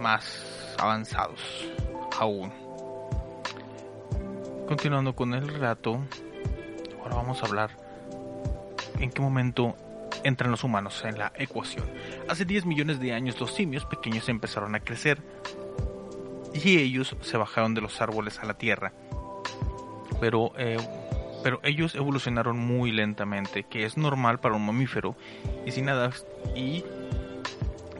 más 0.00 0.74
avanzados 0.78 1.40
aún. 2.18 2.52
Continuando 4.68 5.14
con 5.14 5.34
el 5.34 5.48
relato, 5.48 6.00
ahora 7.02 7.16
vamos 7.16 7.42
a 7.42 7.46
hablar 7.46 7.87
en 9.00 9.10
qué 9.10 9.20
momento 9.20 9.76
entran 10.24 10.50
los 10.50 10.64
humanos 10.64 11.04
en 11.04 11.18
la 11.18 11.32
ecuación. 11.36 11.84
Hace 12.28 12.44
10 12.44 12.66
millones 12.66 13.00
de 13.00 13.12
años 13.12 13.40
los 13.40 13.52
simios 13.52 13.84
pequeños 13.84 14.28
empezaron 14.28 14.74
a 14.74 14.80
crecer 14.80 15.18
y 16.54 16.78
ellos 16.78 17.16
se 17.20 17.36
bajaron 17.36 17.74
de 17.74 17.80
los 17.80 18.00
árboles 18.00 18.38
a 18.40 18.46
la 18.46 18.54
tierra. 18.54 18.92
Pero, 20.20 20.52
eh, 20.58 20.78
pero 21.42 21.60
ellos 21.62 21.94
evolucionaron 21.94 22.58
muy 22.58 22.90
lentamente, 22.90 23.64
que 23.64 23.84
es 23.84 23.96
normal 23.96 24.40
para 24.40 24.56
un 24.56 24.66
mamífero, 24.66 25.14
y 25.64 25.70
sin 25.70 25.84
nada, 25.84 26.10
y 26.56 26.84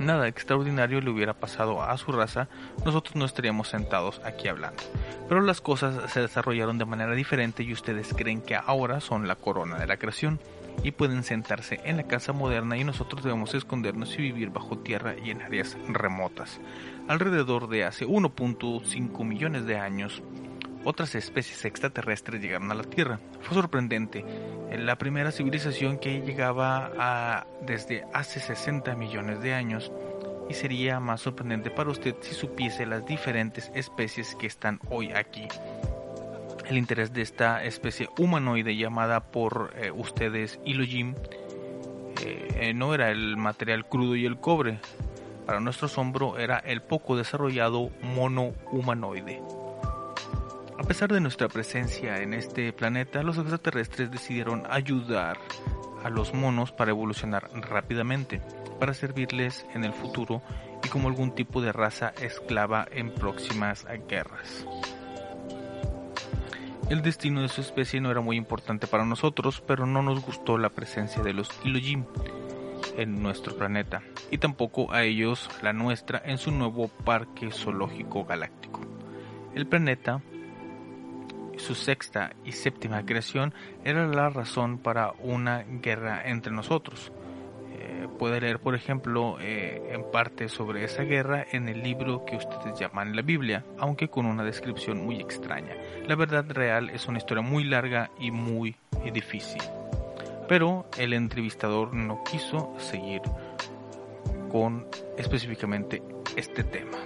nada 0.00 0.26
extraordinario 0.26 1.00
le 1.00 1.10
hubiera 1.10 1.34
pasado 1.34 1.82
a 1.82 1.96
su 1.96 2.10
raza, 2.10 2.48
nosotros 2.84 3.14
no 3.14 3.24
estaríamos 3.24 3.68
sentados 3.68 4.20
aquí 4.24 4.48
hablando. 4.48 4.82
Pero 5.28 5.40
las 5.42 5.60
cosas 5.60 6.10
se 6.10 6.20
desarrollaron 6.20 6.78
de 6.78 6.84
manera 6.84 7.14
diferente 7.14 7.62
y 7.62 7.72
ustedes 7.72 8.12
creen 8.16 8.40
que 8.40 8.56
ahora 8.56 9.00
son 9.00 9.28
la 9.28 9.36
corona 9.36 9.78
de 9.78 9.86
la 9.86 9.98
creación 9.98 10.40
y 10.82 10.92
pueden 10.92 11.24
sentarse 11.24 11.80
en 11.84 11.96
la 11.96 12.04
casa 12.04 12.32
moderna 12.32 12.76
y 12.76 12.84
nosotros 12.84 13.22
debemos 13.22 13.54
escondernos 13.54 14.14
y 14.14 14.22
vivir 14.22 14.50
bajo 14.50 14.78
tierra 14.78 15.14
y 15.22 15.30
en 15.30 15.42
áreas 15.42 15.76
remotas. 15.88 16.60
Alrededor 17.08 17.68
de 17.68 17.84
hace 17.84 18.06
1.5 18.06 19.24
millones 19.24 19.66
de 19.66 19.78
años, 19.78 20.22
otras 20.84 21.14
especies 21.14 21.64
extraterrestres 21.64 22.40
llegaron 22.40 22.70
a 22.70 22.74
la 22.74 22.84
Tierra. 22.84 23.18
Fue 23.42 23.54
sorprendente. 23.54 24.24
La 24.70 24.96
primera 24.96 25.32
civilización 25.32 25.98
que 25.98 26.20
llegaba 26.20 27.46
desde 27.62 28.04
hace 28.14 28.40
60 28.40 28.94
millones 28.94 29.42
de 29.42 29.54
años 29.54 29.92
y 30.48 30.54
sería 30.54 31.00
más 31.00 31.20
sorprendente 31.20 31.70
para 31.70 31.90
usted 31.90 32.14
si 32.20 32.34
supiese 32.34 32.86
las 32.86 33.04
diferentes 33.04 33.70
especies 33.74 34.34
que 34.36 34.46
están 34.46 34.80
hoy 34.88 35.12
aquí. 35.12 35.48
El 36.68 36.76
interés 36.76 37.14
de 37.14 37.22
esta 37.22 37.64
especie 37.64 38.10
humanoide 38.18 38.76
llamada 38.76 39.20
por 39.20 39.72
eh, 39.74 39.90
ustedes 39.90 40.60
Ilojim 40.66 41.14
eh, 42.22 42.74
no 42.74 42.92
era 42.92 43.10
el 43.10 43.38
material 43.38 43.88
crudo 43.88 44.14
y 44.16 44.26
el 44.26 44.38
cobre. 44.38 44.78
Para 45.46 45.60
nuestro 45.60 45.86
asombro 45.86 46.38
era 46.38 46.58
el 46.58 46.82
poco 46.82 47.16
desarrollado 47.16 47.90
mono 48.02 48.52
humanoide. 48.70 49.40
A 50.78 50.82
pesar 50.82 51.10
de 51.10 51.20
nuestra 51.20 51.48
presencia 51.48 52.20
en 52.20 52.34
este 52.34 52.72
planeta, 52.74 53.22
los 53.22 53.38
extraterrestres 53.38 54.10
decidieron 54.10 54.64
ayudar 54.68 55.38
a 56.04 56.10
los 56.10 56.34
monos 56.34 56.70
para 56.70 56.90
evolucionar 56.90 57.48
rápidamente, 57.52 58.42
para 58.78 58.92
servirles 58.92 59.64
en 59.74 59.84
el 59.84 59.94
futuro 59.94 60.42
y 60.84 60.88
como 60.88 61.08
algún 61.08 61.34
tipo 61.34 61.62
de 61.62 61.72
raza 61.72 62.12
esclava 62.20 62.86
en 62.90 63.14
próximas 63.14 63.86
guerras. 64.06 64.66
El 66.90 67.02
destino 67.02 67.42
de 67.42 67.48
su 67.48 67.60
especie 67.60 68.00
no 68.00 68.10
era 68.10 68.20
muy 68.20 68.36
importante 68.36 68.86
para 68.86 69.04
nosotros, 69.04 69.62
pero 69.66 69.84
no 69.84 70.02
nos 70.02 70.24
gustó 70.24 70.56
la 70.56 70.70
presencia 70.70 71.22
de 71.22 71.34
los 71.34 71.50
Ilojim 71.64 72.04
en 72.96 73.22
nuestro 73.22 73.56
planeta, 73.56 74.02
y 74.30 74.38
tampoco 74.38 74.92
a 74.92 75.04
ellos 75.04 75.50
la 75.62 75.72
nuestra 75.72 76.22
en 76.24 76.38
su 76.38 76.50
nuevo 76.50 76.88
parque 76.88 77.50
zoológico 77.50 78.24
galáctico. 78.24 78.80
El 79.54 79.66
planeta 79.66 80.22
su 81.58 81.74
sexta 81.74 82.32
y 82.44 82.52
séptima 82.52 83.04
creación 83.04 83.52
era 83.84 84.06
la 84.06 84.30
razón 84.30 84.78
para 84.78 85.12
una 85.20 85.64
guerra 85.66 86.22
entre 86.24 86.52
nosotros. 86.52 87.12
Puede 88.18 88.40
leer, 88.40 88.58
por 88.58 88.74
ejemplo, 88.74 89.38
eh, 89.40 89.90
en 89.92 90.02
parte 90.10 90.48
sobre 90.48 90.82
esa 90.82 91.04
guerra 91.04 91.46
en 91.52 91.68
el 91.68 91.84
libro 91.84 92.24
que 92.24 92.34
ustedes 92.34 92.76
llaman 92.78 93.14
la 93.14 93.22
Biblia, 93.22 93.64
aunque 93.78 94.08
con 94.08 94.26
una 94.26 94.42
descripción 94.42 95.04
muy 95.04 95.20
extraña. 95.20 95.76
La 96.04 96.16
verdad 96.16 96.44
real 96.48 96.90
es 96.90 97.06
una 97.06 97.18
historia 97.18 97.42
muy 97.44 97.62
larga 97.62 98.10
y 98.18 98.32
muy 98.32 98.74
difícil. 99.12 99.62
Pero 100.48 100.86
el 100.98 101.12
entrevistador 101.12 101.94
no 101.94 102.24
quiso 102.24 102.74
seguir 102.78 103.22
con 104.50 104.88
específicamente 105.16 106.02
este 106.36 106.64
tema. 106.64 106.98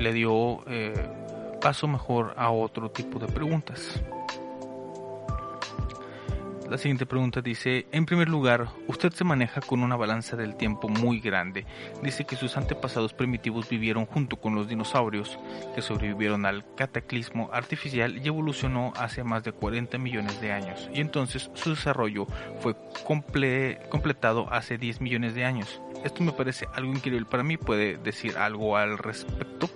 Le 0.00 0.12
dio 0.12 0.64
eh, 0.66 0.94
paso 1.60 1.86
mejor 1.86 2.34
a 2.36 2.50
otro 2.50 2.90
tipo 2.90 3.20
de 3.20 3.28
preguntas. 3.28 4.02
La 6.70 6.78
siguiente 6.78 7.04
pregunta 7.04 7.42
dice, 7.42 7.86
en 7.92 8.06
primer 8.06 8.28
lugar, 8.28 8.68
usted 8.88 9.12
se 9.12 9.22
maneja 9.22 9.60
con 9.60 9.82
una 9.82 9.96
balanza 9.96 10.34
del 10.34 10.56
tiempo 10.56 10.88
muy 10.88 11.20
grande. 11.20 11.66
Dice 12.02 12.24
que 12.24 12.36
sus 12.36 12.56
antepasados 12.56 13.12
primitivos 13.12 13.68
vivieron 13.68 14.06
junto 14.06 14.36
con 14.36 14.54
los 14.54 14.66
dinosaurios, 14.66 15.38
que 15.74 15.82
sobrevivieron 15.82 16.46
al 16.46 16.64
cataclismo 16.74 17.50
artificial 17.52 18.16
y 18.16 18.26
evolucionó 18.26 18.94
hace 18.96 19.22
más 19.24 19.44
de 19.44 19.52
40 19.52 19.98
millones 19.98 20.40
de 20.40 20.52
años. 20.52 20.88
Y 20.92 21.00
entonces 21.00 21.50
su 21.52 21.70
desarrollo 21.70 22.26
fue 22.60 22.74
completado 23.04 24.50
hace 24.50 24.78
10 24.78 25.02
millones 25.02 25.34
de 25.34 25.44
años. 25.44 25.82
Esto 26.02 26.22
me 26.22 26.32
parece 26.32 26.66
algo 26.74 26.92
increíble 26.92 27.26
para 27.30 27.42
mí. 27.42 27.56
¿Puede 27.56 27.98
decir 27.98 28.36
algo 28.36 28.76
al 28.76 28.98
respecto? 28.98 29.70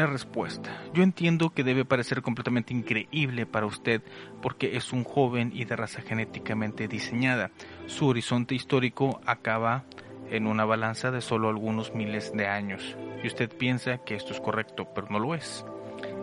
La 0.00 0.06
respuesta. 0.06 0.70
Yo 0.94 1.02
entiendo 1.02 1.50
que 1.50 1.62
debe 1.62 1.84
parecer 1.84 2.22
completamente 2.22 2.72
increíble 2.72 3.44
para 3.44 3.66
usted 3.66 4.00
porque 4.40 4.78
es 4.78 4.94
un 4.94 5.04
joven 5.04 5.52
y 5.54 5.66
de 5.66 5.76
raza 5.76 6.00
genéticamente 6.00 6.88
diseñada. 6.88 7.50
Su 7.84 8.06
horizonte 8.06 8.54
histórico 8.54 9.20
acaba 9.26 9.84
en 10.30 10.46
una 10.46 10.64
balanza 10.64 11.10
de 11.10 11.20
solo 11.20 11.50
algunos 11.50 11.94
miles 11.94 12.32
de 12.32 12.46
años. 12.46 12.96
Y 13.22 13.26
usted 13.26 13.54
piensa 13.54 13.98
que 13.98 14.14
esto 14.14 14.32
es 14.32 14.40
correcto, 14.40 14.88
pero 14.94 15.08
no 15.10 15.18
lo 15.18 15.34
es. 15.34 15.66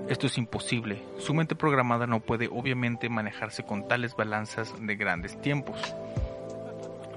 Esto 0.10 0.26
es 0.26 0.40
imposible. 0.40 1.04
Su 1.20 1.36
mente 1.36 1.54
programada 1.54 2.08
no 2.08 2.20
puede 2.20 2.48
obviamente 2.48 3.10
manejarse 3.10 3.62
con 3.62 3.88
tales 3.88 4.16
balanzas 4.16 4.74
de 4.82 4.96
grandes 4.96 5.40
tiempos. 5.40 5.80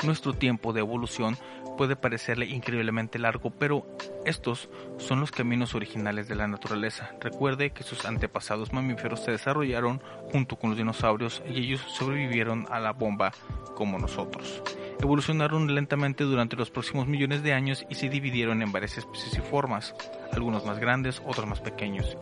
Nuestro 0.05 0.35
tiempo 0.35 0.75
de 0.75 0.81
evolución 0.81 1.39
puede 1.81 1.97
parecerle 1.97 2.45
increíblemente 2.45 3.19
largo, 3.19 3.49
pero 3.49 3.87
estos 4.27 4.69
son 4.99 5.21
los 5.21 5.31
caminos 5.31 5.75
originales 5.75 6.29
de 6.29 6.35
la 6.35 6.47
naturaleza. 6.47 7.13
Recuerde 7.23 7.71
que 7.71 7.85
sus 7.85 8.05
antepasados 8.05 8.75
mamíferos 8.75 9.25
se 9.25 9.31
desarrollaron 9.31 10.03
junto 10.31 10.57
con 10.57 10.69
los 10.69 10.77
dinosaurios 10.77 11.43
y 11.49 11.59
ellos 11.59 11.81
sobrevivieron 11.89 12.67
a 12.69 12.81
la 12.81 12.93
bomba 12.93 13.33
como 13.77 13.99
nosotros. 13.99 14.63
Evolucionaron 15.01 15.75
lentamente 15.75 16.25
durante 16.25 16.55
los 16.55 16.71
próximos 16.71 17.07
millones 17.07 17.43
de 17.43 17.55
años 17.55 17.87
y 17.89 17.95
se 17.95 18.11
dividieron 18.11 18.61
en 18.61 18.73
varias 18.73 18.99
especies 18.99 19.39
y 19.39 19.41
formas, 19.41 19.95
algunos 20.35 20.67
más 20.67 20.79
grandes, 20.81 21.23
otros 21.25 21.47
más 21.47 21.63
pequeños. 21.63 22.15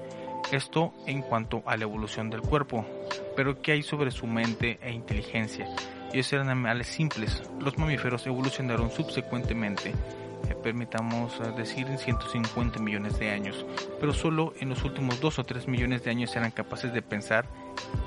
Esto 0.53 0.95
en 1.05 1.21
cuanto 1.21 1.65
a 1.67 1.77
la 1.77 1.83
evolución 1.83 2.31
del 2.31 2.43
cuerpo, 2.43 2.87
pero 3.35 3.61
¿qué 3.61 3.73
hay 3.73 3.83
sobre 3.83 4.13
su 4.13 4.29
mente 4.29 4.79
e 4.81 4.93
inteligencia? 4.93 5.67
Ellos 6.13 6.33
eran 6.33 6.49
animales 6.49 6.87
simples. 6.87 7.43
Los 7.61 7.77
mamíferos 7.77 8.27
evolucionaron 8.27 8.91
subsecuentemente, 8.91 9.91
eh, 9.91 10.55
permitamos 10.63 11.39
eh, 11.41 11.53
decir, 11.57 11.87
en 11.87 11.99
150 11.99 12.81
millones 12.81 13.19
de 13.19 13.31
años, 13.31 13.67
pero 14.01 14.15
solo 14.15 14.55
en 14.59 14.71
los 14.71 14.83
últimos 14.85 15.21
2 15.21 15.39
o 15.39 15.45
3 15.45 15.69
millones 15.69 16.05
de 16.05 16.11
años 16.11 16.35
eran 16.35 16.51
capaces 16.51 16.93
de 16.95 17.03
pensar 17.03 17.47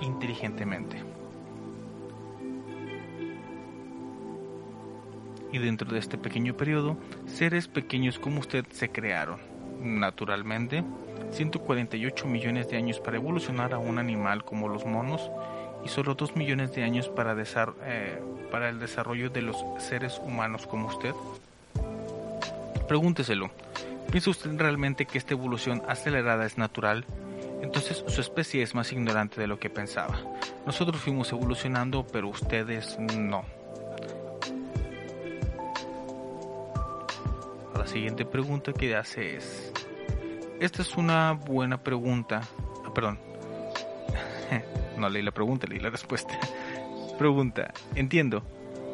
inteligentemente. 0.01 0.97
Y 5.51 5.59
dentro 5.59 5.91
de 5.91 5.99
este 5.99 6.17
pequeño 6.17 6.55
periodo, 6.55 6.97
seres 7.27 7.67
pequeños 7.67 8.17
como 8.17 8.39
usted 8.39 8.65
se 8.71 8.89
crearon, 8.89 9.39
naturalmente, 9.81 10.83
148 11.31 12.25
millones 12.25 12.69
de 12.69 12.77
años 12.77 12.99
para 12.99 13.17
evolucionar 13.17 13.73
a 13.73 13.77
un 13.77 13.99
animal 13.99 14.43
como 14.43 14.69
los 14.69 14.85
monos 14.85 15.29
y 15.83 15.89
solo 15.89 16.15
2 16.15 16.35
millones 16.35 16.73
de 16.73 16.83
años 16.83 17.09
para, 17.09 17.35
eh, 17.83 18.21
para 18.51 18.69
el 18.69 18.79
desarrollo 18.79 19.29
de 19.29 19.41
los 19.41 19.57
seres 19.77 20.19
humanos 20.23 20.67
como 20.67 20.87
usted? 20.87 21.13
Pregúnteselo. 22.87 23.51
¿Piensa 24.11 24.29
usted 24.29 24.51
realmente 24.57 25.05
que 25.05 25.17
esta 25.17 25.33
evolución 25.33 25.81
acelerada 25.87 26.45
es 26.45 26.57
natural? 26.57 27.05
Entonces 27.61 28.03
su 28.07 28.21
especie 28.21 28.63
es 28.63 28.75
más 28.75 28.91
ignorante 28.91 29.39
de 29.39 29.47
lo 29.47 29.59
que 29.59 29.69
pensaba. 29.69 30.19
Nosotros 30.65 31.01
fuimos 31.01 31.31
evolucionando, 31.31 32.05
pero 32.05 32.27
ustedes 32.27 32.97
no. 32.99 33.45
La 37.77 37.87
siguiente 37.87 38.25
pregunta 38.25 38.73
que 38.73 38.95
hace 38.95 39.37
es, 39.37 39.71
esta 40.59 40.81
es 40.81 40.95
una 40.97 41.31
buena 41.31 41.81
pregunta, 41.81 42.41
ah, 42.85 42.93
perdón, 42.93 43.17
no 45.01 45.09
leí 45.09 45.23
la 45.23 45.31
pregunta, 45.31 45.67
leí 45.67 45.79
la 45.79 45.89
respuesta. 45.89 46.37
pregunta, 47.17 47.73
entiendo, 47.95 48.43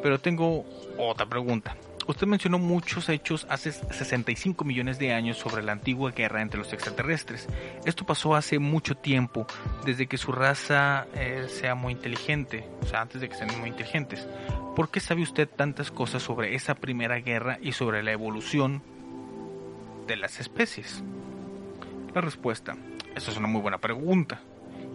pero 0.02 0.18
tengo 0.18 0.64
otra 0.98 1.26
pregunta. 1.26 1.76
Usted 2.08 2.26
mencionó 2.26 2.58
muchos 2.58 3.10
hechos 3.10 3.46
hace 3.50 3.70
65 3.70 4.64
millones 4.64 4.98
de 4.98 5.12
años 5.12 5.36
sobre 5.36 5.62
la 5.62 5.72
antigua 5.72 6.10
guerra 6.10 6.40
entre 6.40 6.58
los 6.58 6.72
extraterrestres. 6.72 7.46
Esto 7.84 8.06
pasó 8.06 8.34
hace 8.34 8.58
mucho 8.58 8.94
tiempo, 8.94 9.46
desde 9.84 10.06
que 10.06 10.16
su 10.16 10.32
raza 10.32 11.06
eh, 11.14 11.46
sea 11.50 11.74
muy 11.74 11.92
inteligente, 11.92 12.66
o 12.80 12.86
sea, 12.86 13.02
antes 13.02 13.20
de 13.20 13.28
que 13.28 13.34
sean 13.34 13.50
muy 13.60 13.68
inteligentes. 13.68 14.26
¿Por 14.74 14.90
qué 14.90 15.00
sabe 15.00 15.20
usted 15.20 15.46
tantas 15.48 15.90
cosas 15.90 16.22
sobre 16.22 16.54
esa 16.54 16.74
primera 16.74 17.16
guerra 17.20 17.58
y 17.60 17.72
sobre 17.72 18.02
la 18.02 18.12
evolución 18.12 18.82
de 20.06 20.16
las 20.16 20.40
especies? 20.40 21.04
La 22.14 22.22
respuesta, 22.22 22.74
esa 23.14 23.30
es 23.30 23.36
una 23.36 23.48
muy 23.48 23.60
buena 23.60 23.76
pregunta 23.76 24.40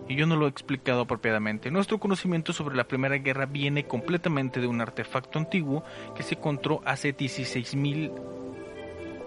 y 0.08 0.16
yo 0.16 0.26
no 0.26 0.36
lo 0.36 0.46
he 0.46 0.50
explicado 0.50 1.02
apropiadamente. 1.02 1.72
Nuestro 1.72 2.00
conocimiento 2.00 2.54
sobre 2.54 2.76
la 2.76 2.86
Primera 2.86 3.18
Guerra 3.18 3.46
viene 3.46 3.86
completamente 3.86 4.60
de 4.60 4.68
un 4.68 4.82
artefacto 4.82 5.40
antiguo 5.40 5.84
que 6.16 6.24
se 6.24 6.36
encontró 6.36 6.82
hace 6.86 7.16
16.000 7.16 8.12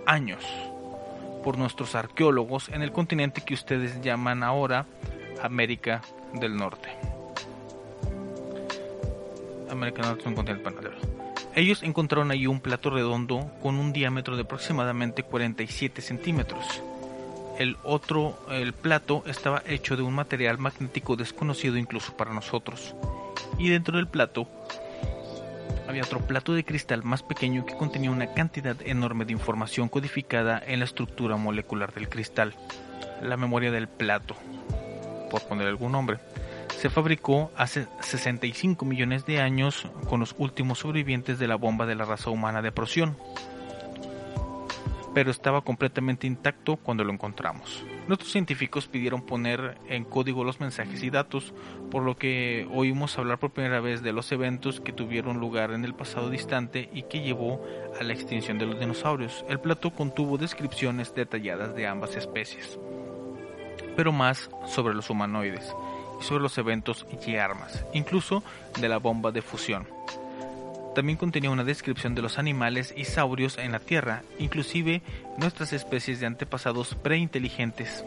años 0.07 0.45
por 1.43 1.59
nuestros 1.59 1.95
arqueólogos 1.95 2.69
en 2.71 2.83
el 2.83 2.93
continente 2.93 3.43
que 3.43 3.55
ustedes 3.55 4.01
llaman 4.01 4.43
ahora 4.43 4.87
América 5.43 6.03
del 6.35 6.57
Norte. 6.57 6.89
América 9.71 10.03
del 10.03 10.11
Norte 10.11 10.23
es 10.23 10.27
un 10.27 10.35
continente 10.35 10.71
Ellos 11.55 11.83
encontraron 11.83 12.31
ahí 12.31 12.47
un 12.47 12.61
plato 12.61 12.91
redondo 12.91 13.51
con 13.63 13.77
un 13.77 13.93
diámetro 13.93 14.37
de 14.37 14.43
aproximadamente 14.43 15.23
47 15.23 16.03
centímetros 16.03 16.83
el 17.59 17.77
otro, 17.83 18.39
el 18.51 18.73
plato, 18.73 19.23
estaba 19.27 19.63
hecho 19.67 19.97
de 19.97 20.03
un 20.03 20.15
material 20.15 20.59
magnético 20.59 21.17
desconocido 21.17 21.77
incluso 21.77 22.17
para 22.17 22.33
nosotros. 22.33 22.95
Y 23.59 23.71
dentro 23.71 23.97
del 23.97 24.09
plato 24.09 24.49
había 25.89 26.03
otro 26.03 26.21
plato 26.21 26.53
de 26.53 26.65
cristal 26.65 27.03
más 27.05 27.23
pequeño 27.23 27.65
que 27.65 27.77
contenía 27.77 28.11
una 28.11 28.35
cantidad 28.35 28.77
enorme 28.85 29.25
de 29.25 29.33
información 29.33 29.89
codificada 29.89 30.63
en 30.67 30.81
la 30.81 30.85
estructura 30.85 31.37
molecular 31.37 31.93
del 31.95 32.09
cristal. 32.09 32.55
La 33.23 33.37
memoria 33.37 33.71
del 33.71 33.89
plato, 33.89 34.37
por 35.31 35.43
poner 35.43 35.69
algún 35.69 35.93
nombre, 35.93 36.19
se 36.77 36.91
fabricó 36.91 37.51
hace 37.57 37.87
65 38.01 38.85
millones 38.85 39.25
de 39.25 39.41
años 39.41 39.89
con 40.09 40.21
los 40.21 40.35
últimos 40.39 40.81
sobrevivientes 40.81 41.39
de 41.39 41.49
la 41.49 41.57
bomba 41.57 41.87
de 41.87 41.95
la 41.95 42.05
raza 42.05 42.31
humana 42.31 42.63
de 42.63 42.73
Procyon 42.73 43.17
pero 45.17 45.31
estaba 45.31 45.63
completamente 45.63 46.27
intacto 46.27 46.77
cuando 46.77 47.03
lo 47.03 47.11
encontramos. 47.11 47.83
Nuestros 48.07 48.33
científicos 48.33 48.87
pidieron 48.87 49.23
poner 49.23 49.79
en 49.89 50.05
código 50.05 50.45
los 50.45 50.61
mensajes 50.61 51.03
y 51.03 51.09
datos, 51.09 51.55
por 51.91 52.03
lo 52.03 52.19
que 52.19 52.69
oímos 52.71 53.17
hablar 53.17 53.39
por 53.39 53.53
primera 53.53 53.81
vez 53.81 54.03
de 54.03 54.13
los 54.13 54.31
eventos 54.31 54.79
que 54.79 54.93
tuvieron 54.93 55.41
lugar 55.41 55.71
en 55.71 55.87
el 55.87 55.95
pasado 55.95 56.29
distante 56.29 56.91
y 56.93 57.05
que 57.05 57.23
llevó 57.23 57.65
a 57.99 58.05
la 58.05 58.13
extinción 58.13 58.59
de 58.59 58.67
los 58.67 58.79
dinosaurios. 58.79 59.43
El 59.49 59.59
plato 59.59 59.91
contuvo 59.91 60.37
descripciones 60.37 61.15
detalladas 61.15 61.75
de 61.75 61.87
ambas 61.87 62.15
especies, 62.15 62.79
pero 63.97 64.13
más 64.13 64.51
sobre 64.67 64.95
los 64.95 65.09
humanoides 65.09 65.75
y 66.21 66.25
sobre 66.25 66.43
los 66.43 66.59
eventos 66.59 67.07
y 67.27 67.37
armas, 67.37 67.87
incluso 67.95 68.43
de 68.79 68.91
la 68.91 68.99
bomba 68.99 69.33
de 69.33 69.41
fusión. 69.41 69.87
También 70.97 71.19
contenía 71.19 71.51
una 71.51 71.63
descripción 71.63 72.15
de 72.15 72.23
los 72.23 72.39
animales 72.39 72.95
y 72.97 73.05
saurios 73.05 73.59
en 73.59 73.73
la 73.73 73.81
Tierra, 73.81 74.23
inclusive 74.39 75.03
nuestras 75.37 75.75
especies 75.75 76.21
de 76.21 76.27
antepasados 76.27 76.95
preinteligentes. 76.95 78.03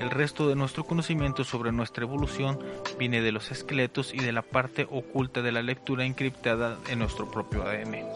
El 0.00 0.08
resto 0.08 0.48
de 0.48 0.56
nuestro 0.56 0.84
conocimiento 0.84 1.44
sobre 1.44 1.72
nuestra 1.72 2.04
evolución 2.04 2.58
viene 2.98 3.20
de 3.20 3.32
los 3.32 3.50
esqueletos 3.50 4.14
y 4.14 4.20
de 4.20 4.32
la 4.32 4.40
parte 4.40 4.86
oculta 4.90 5.42
de 5.42 5.52
la 5.52 5.60
lectura 5.60 6.06
encriptada 6.06 6.78
en 6.88 7.00
nuestro 7.00 7.30
propio 7.30 7.64
ADN. 7.64 8.06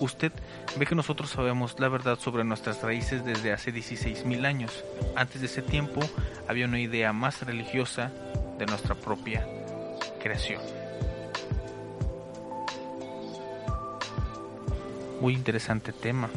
Usted 0.00 0.32
ve 0.78 0.84
que 0.84 0.94
nosotros 0.94 1.30
sabemos 1.30 1.80
la 1.80 1.88
verdad 1.88 2.18
sobre 2.18 2.44
nuestras 2.44 2.82
raíces 2.82 3.24
desde 3.24 3.54
hace 3.54 3.72
16.000 3.72 4.44
años. 4.44 4.84
Antes 5.16 5.40
de 5.40 5.46
ese 5.46 5.62
tiempo 5.62 6.02
había 6.48 6.66
una 6.66 6.80
idea 6.80 7.14
más 7.14 7.40
religiosa 7.46 8.12
de 8.58 8.66
nuestra 8.66 8.94
propia 8.94 9.46
creación. 10.22 10.60
Muy 15.20 15.34
interesante 15.34 15.92
tema. 15.92 16.28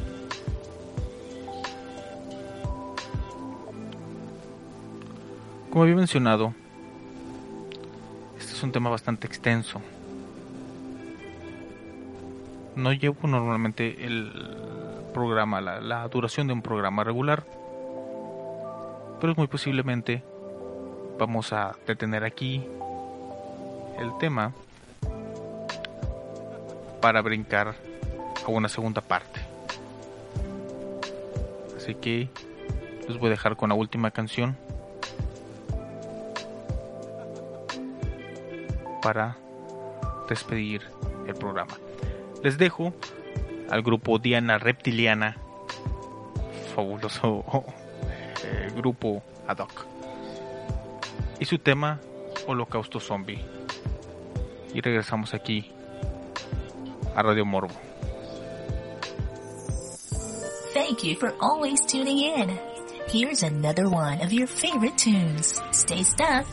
Como 5.70 5.84
había 5.84 5.96
mencionado, 5.96 6.54
este 8.40 8.54
es 8.54 8.64
un 8.64 8.72
tema 8.72 8.90
bastante 8.90 9.28
extenso. 9.28 9.82
No 12.76 12.92
llevo 12.94 13.28
normalmente 13.28 14.06
el 14.06 14.32
programa, 15.14 15.62
la, 15.62 15.80
la 15.82 16.08
duración 16.08 16.48
de 16.48 16.54
un 16.54 16.62
programa 16.62 17.04
regular, 17.04 17.46
pero 19.22 19.36
muy 19.36 19.48
posiblemente 19.48 20.24
vamos 21.20 21.52
a 21.54 21.76
detener 21.86 22.24
aquí 22.24 22.66
el 24.00 24.18
tema 24.20 24.54
para 27.02 27.22
brincar 27.22 27.76
una 28.48 28.70
segunda 28.70 29.02
parte. 29.02 29.40
Así 31.78 31.96
que 31.96 32.30
les 33.08 33.18
voy 33.18 33.28
a 33.28 33.32
dejar 33.32 33.56
con 33.56 33.70
la 33.70 33.76
última 33.76 34.12
canción 34.12 34.58
para 39.02 39.38
despedir 40.28 40.84
el 41.28 41.36
programa. 41.36 41.74
Les 42.44 42.58
dejo 42.58 42.94
al 43.70 43.82
grupo 43.82 44.20
Diana 44.20 44.58
Reptiliana, 44.58 45.38
fabuloso 46.76 47.46
eh, 48.44 48.72
grupo 48.76 49.24
ad 49.48 49.60
hoc, 49.60 49.86
y 51.40 51.46
su 51.46 51.60
tema 51.60 52.00
Holocausto 52.48 53.00
Zombie. 53.00 53.44
Y 54.74 54.82
regresamos 54.82 55.34
aquí 55.34 55.72
a 57.16 57.24
Radio 57.24 57.46
Morbo. 57.46 57.89
Thank 60.90 61.04
you 61.04 61.16
for 61.18 61.36
always 61.40 61.86
tuning 61.86 62.18
in. 62.18 62.60
Here's 63.10 63.44
another 63.44 63.88
one 63.88 64.22
of 64.22 64.34
your 64.34 64.48
favorite 64.48 64.98
tunes. 64.98 65.62
Stay 65.70 66.02
stuck. 66.02 66.48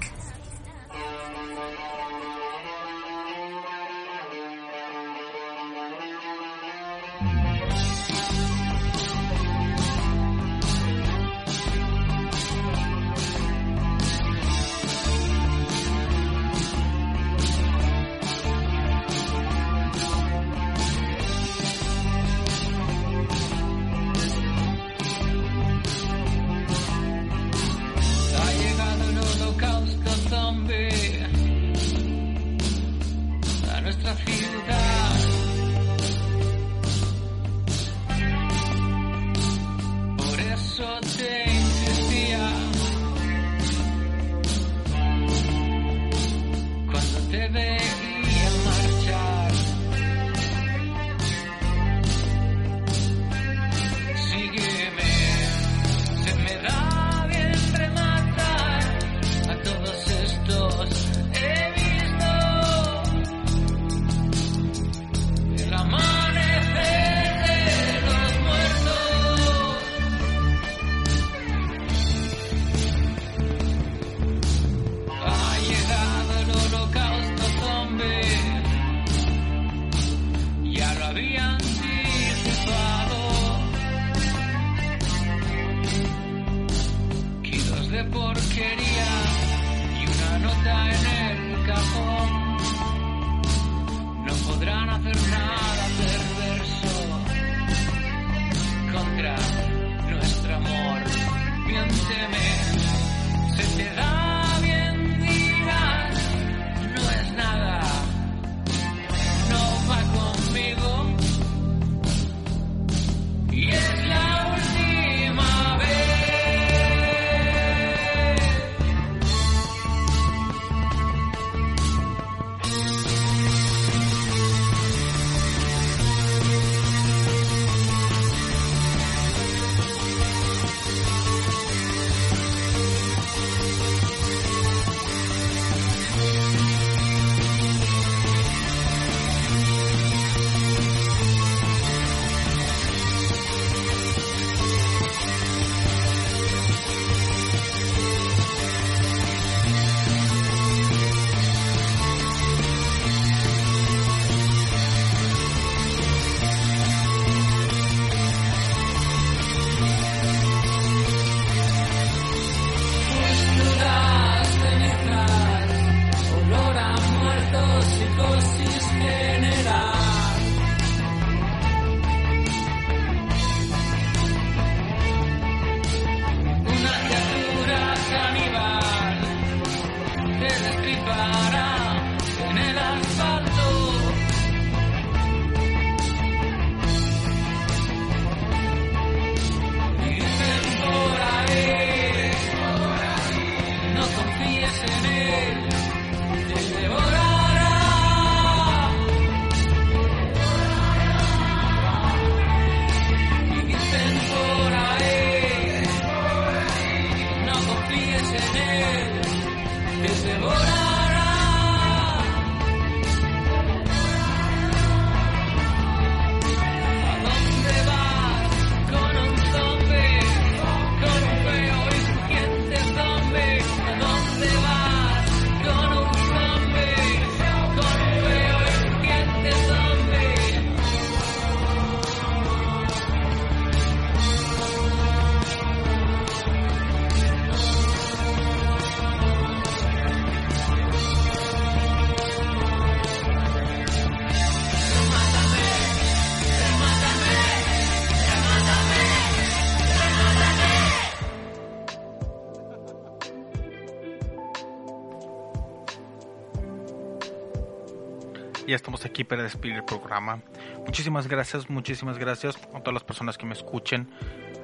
Estamos 259.07 259.21
aquí 259.21 259.25
para 259.25 259.45
despedir 259.45 259.77
el 259.77 259.85
programa. 259.85 260.41
Muchísimas 260.85 261.29
gracias, 261.29 261.71
muchísimas 261.71 262.19
gracias 262.19 262.57
a 262.75 262.81
todas 262.81 262.93
las 262.93 263.05
personas 263.05 263.39
que 263.39 263.47
me 263.47 263.53
escuchen, 263.53 264.09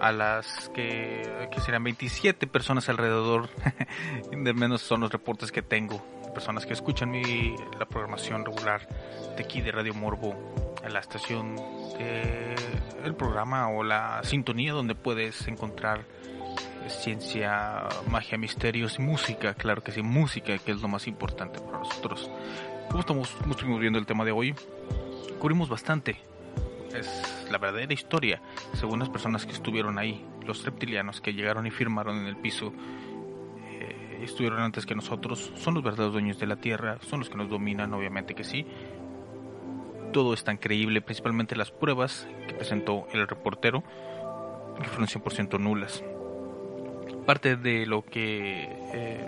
a 0.00 0.10
las 0.10 0.68
que, 0.70 1.48
que 1.52 1.60
serán 1.60 1.84
27 1.84 2.48
personas 2.48 2.88
alrededor, 2.88 3.50
de 4.32 4.52
menos 4.52 4.82
son 4.82 5.02
los 5.02 5.12
reportes 5.12 5.52
que 5.52 5.62
tengo, 5.62 6.02
personas 6.34 6.66
que 6.66 6.72
escuchan 6.72 7.12
mi, 7.12 7.54
la 7.78 7.86
programación 7.86 8.44
regular 8.44 8.88
de 9.36 9.44
aquí 9.44 9.60
de 9.60 9.70
Radio 9.70 9.94
Morbo, 9.94 10.34
la 10.88 10.98
estación, 10.98 11.54
de, 11.96 12.56
el 13.04 13.14
programa 13.14 13.68
o 13.68 13.84
la 13.84 14.24
sintonía 14.24 14.72
donde 14.72 14.96
puedes 14.96 15.46
encontrar 15.46 16.04
ciencia, 16.88 17.86
magia, 18.10 18.36
misterios 18.38 18.98
y 18.98 19.02
música, 19.02 19.54
claro 19.54 19.84
que 19.84 19.92
sí, 19.92 20.02
música, 20.02 20.58
que 20.58 20.72
es 20.72 20.80
lo 20.80 20.88
más 20.88 21.06
importante 21.06 21.60
para 21.60 21.78
nosotros. 21.78 22.28
Como 22.88 23.00
estamos, 23.00 23.36
estuvimos 23.50 23.80
viendo 23.80 23.98
el 23.98 24.06
tema 24.06 24.24
de 24.24 24.32
hoy, 24.32 24.54
cubrimos 25.38 25.68
bastante. 25.68 26.16
Es 26.94 27.46
la 27.50 27.58
verdadera 27.58 27.92
historia, 27.92 28.40
según 28.74 28.98
las 28.98 29.08
personas 29.08 29.46
que 29.46 29.52
estuvieron 29.52 29.98
ahí, 29.98 30.24
los 30.46 30.64
reptilianos 30.64 31.20
que 31.20 31.32
llegaron 31.32 31.66
y 31.66 31.70
firmaron 31.70 32.18
en 32.18 32.26
el 32.26 32.36
piso, 32.36 32.72
eh, 33.70 34.20
estuvieron 34.22 34.60
antes 34.60 34.84
que 34.84 34.94
nosotros, 34.94 35.52
son 35.56 35.74
los 35.74 35.82
verdaderos 35.82 36.12
dueños 36.12 36.38
de 36.38 36.46
la 36.46 36.56
Tierra, 36.56 36.98
son 37.00 37.20
los 37.20 37.30
que 37.30 37.36
nos 37.36 37.48
dominan, 37.48 37.94
obviamente 37.94 38.34
que 38.34 38.44
sí. 38.44 38.66
Todo 40.12 40.34
es 40.34 40.44
tan 40.44 40.58
creíble, 40.58 41.00
principalmente 41.00 41.56
las 41.56 41.70
pruebas 41.70 42.28
que 42.46 42.54
presentó 42.54 43.06
el 43.12 43.26
reportero, 43.26 43.82
que 44.80 44.88
fueron 44.88 45.06
100% 45.06 45.58
nulas. 45.58 46.04
Parte 47.24 47.56
de 47.56 47.86
lo 47.86 48.04
que 48.04 48.68
eh, 48.92 49.26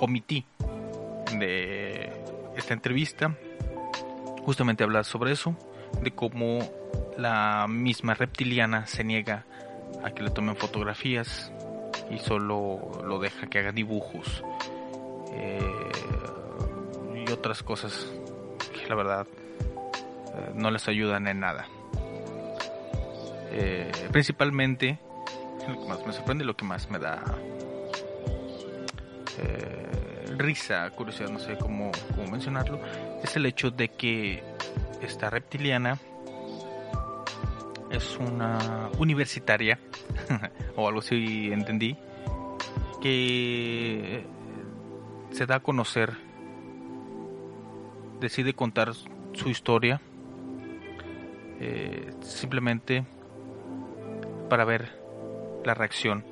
omití 0.00 0.44
de 1.38 2.19
esta 2.60 2.74
entrevista 2.74 3.34
justamente 4.44 4.84
habla 4.84 5.04
sobre 5.04 5.32
eso, 5.32 5.56
de 6.02 6.10
cómo 6.12 6.60
la 7.16 7.66
misma 7.68 8.14
reptiliana 8.14 8.86
se 8.86 9.04
niega 9.04 9.44
a 10.04 10.10
que 10.12 10.22
le 10.22 10.30
tomen 10.30 10.56
fotografías 10.56 11.52
y 12.10 12.18
solo 12.18 13.02
lo 13.04 13.18
deja 13.18 13.46
que 13.48 13.58
haga 13.58 13.72
dibujos 13.72 14.42
eh, 15.32 15.60
y 17.26 17.30
otras 17.30 17.62
cosas 17.62 18.06
que 18.72 18.88
la 18.88 18.94
verdad 18.94 19.26
eh, 19.28 20.52
no 20.54 20.70
les 20.70 20.88
ayudan 20.88 21.26
en 21.28 21.40
nada. 21.40 21.66
Eh, 23.52 23.90
principalmente, 24.12 24.98
lo 25.68 25.80
que 25.80 25.88
más 25.88 26.06
me 26.06 26.12
sorprende, 26.12 26.44
lo 26.44 26.56
que 26.56 26.64
más 26.64 26.88
me 26.90 26.98
da 26.98 27.22
risa, 30.36 30.88
curiosidad, 30.90 31.30
no 31.30 31.38
sé 31.38 31.56
cómo, 31.58 31.90
cómo 32.14 32.30
mencionarlo, 32.30 32.80
es 33.22 33.36
el 33.36 33.46
hecho 33.46 33.70
de 33.70 33.88
que 33.88 34.42
esta 35.02 35.30
reptiliana 35.30 35.98
es 37.90 38.16
una 38.18 38.88
universitaria, 38.98 39.78
o 40.76 40.86
algo 40.86 41.00
así 41.00 41.50
entendí, 41.52 41.96
que 43.00 44.24
se 45.32 45.46
da 45.46 45.56
a 45.56 45.60
conocer, 45.60 46.16
decide 48.20 48.54
contar 48.54 48.92
su 49.32 49.48
historia, 49.48 50.00
eh, 51.58 52.12
simplemente 52.20 53.04
para 54.48 54.64
ver 54.64 54.98
la 55.64 55.74
reacción 55.74 56.24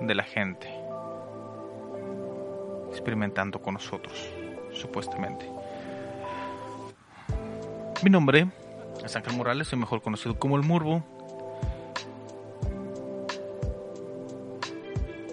de 0.00 0.14
la 0.14 0.24
gente 0.24 0.83
experimentando 2.94 3.60
con 3.60 3.74
nosotros, 3.74 4.14
supuestamente. 4.72 5.50
Mi 8.02 8.10
nombre 8.10 8.46
es 9.04 9.16
Ángel 9.16 9.36
Morales, 9.36 9.68
soy 9.68 9.78
mejor 9.78 10.00
conocido 10.00 10.38
como 10.38 10.56
el 10.56 10.62
Murbo. 10.62 11.02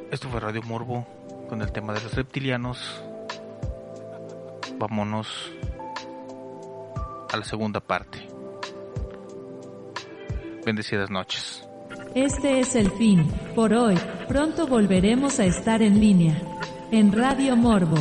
Esto 0.09 0.27
fue 0.27 0.39
Radio 0.39 0.61
Morbo 0.63 1.05
con 1.47 1.61
el 1.61 1.71
tema 1.71 1.93
de 1.93 2.01
los 2.01 2.13
reptilianos. 2.13 3.03
Vámonos 4.77 5.51
a 7.31 7.37
la 7.37 7.43
segunda 7.43 7.79
parte. 7.79 8.27
Bendecidas 10.65 11.09
noches. 11.09 11.65
Este 12.13 12.59
es 12.59 12.75
el 12.75 12.91
fin, 12.91 13.25
por 13.55 13.73
hoy. 13.73 13.95
Pronto 14.27 14.67
volveremos 14.67 15.39
a 15.39 15.45
estar 15.45 15.81
en 15.81 15.99
línea. 15.99 16.50
En 16.91 17.13
Radio 17.13 17.55
Morbo. 17.55 17.95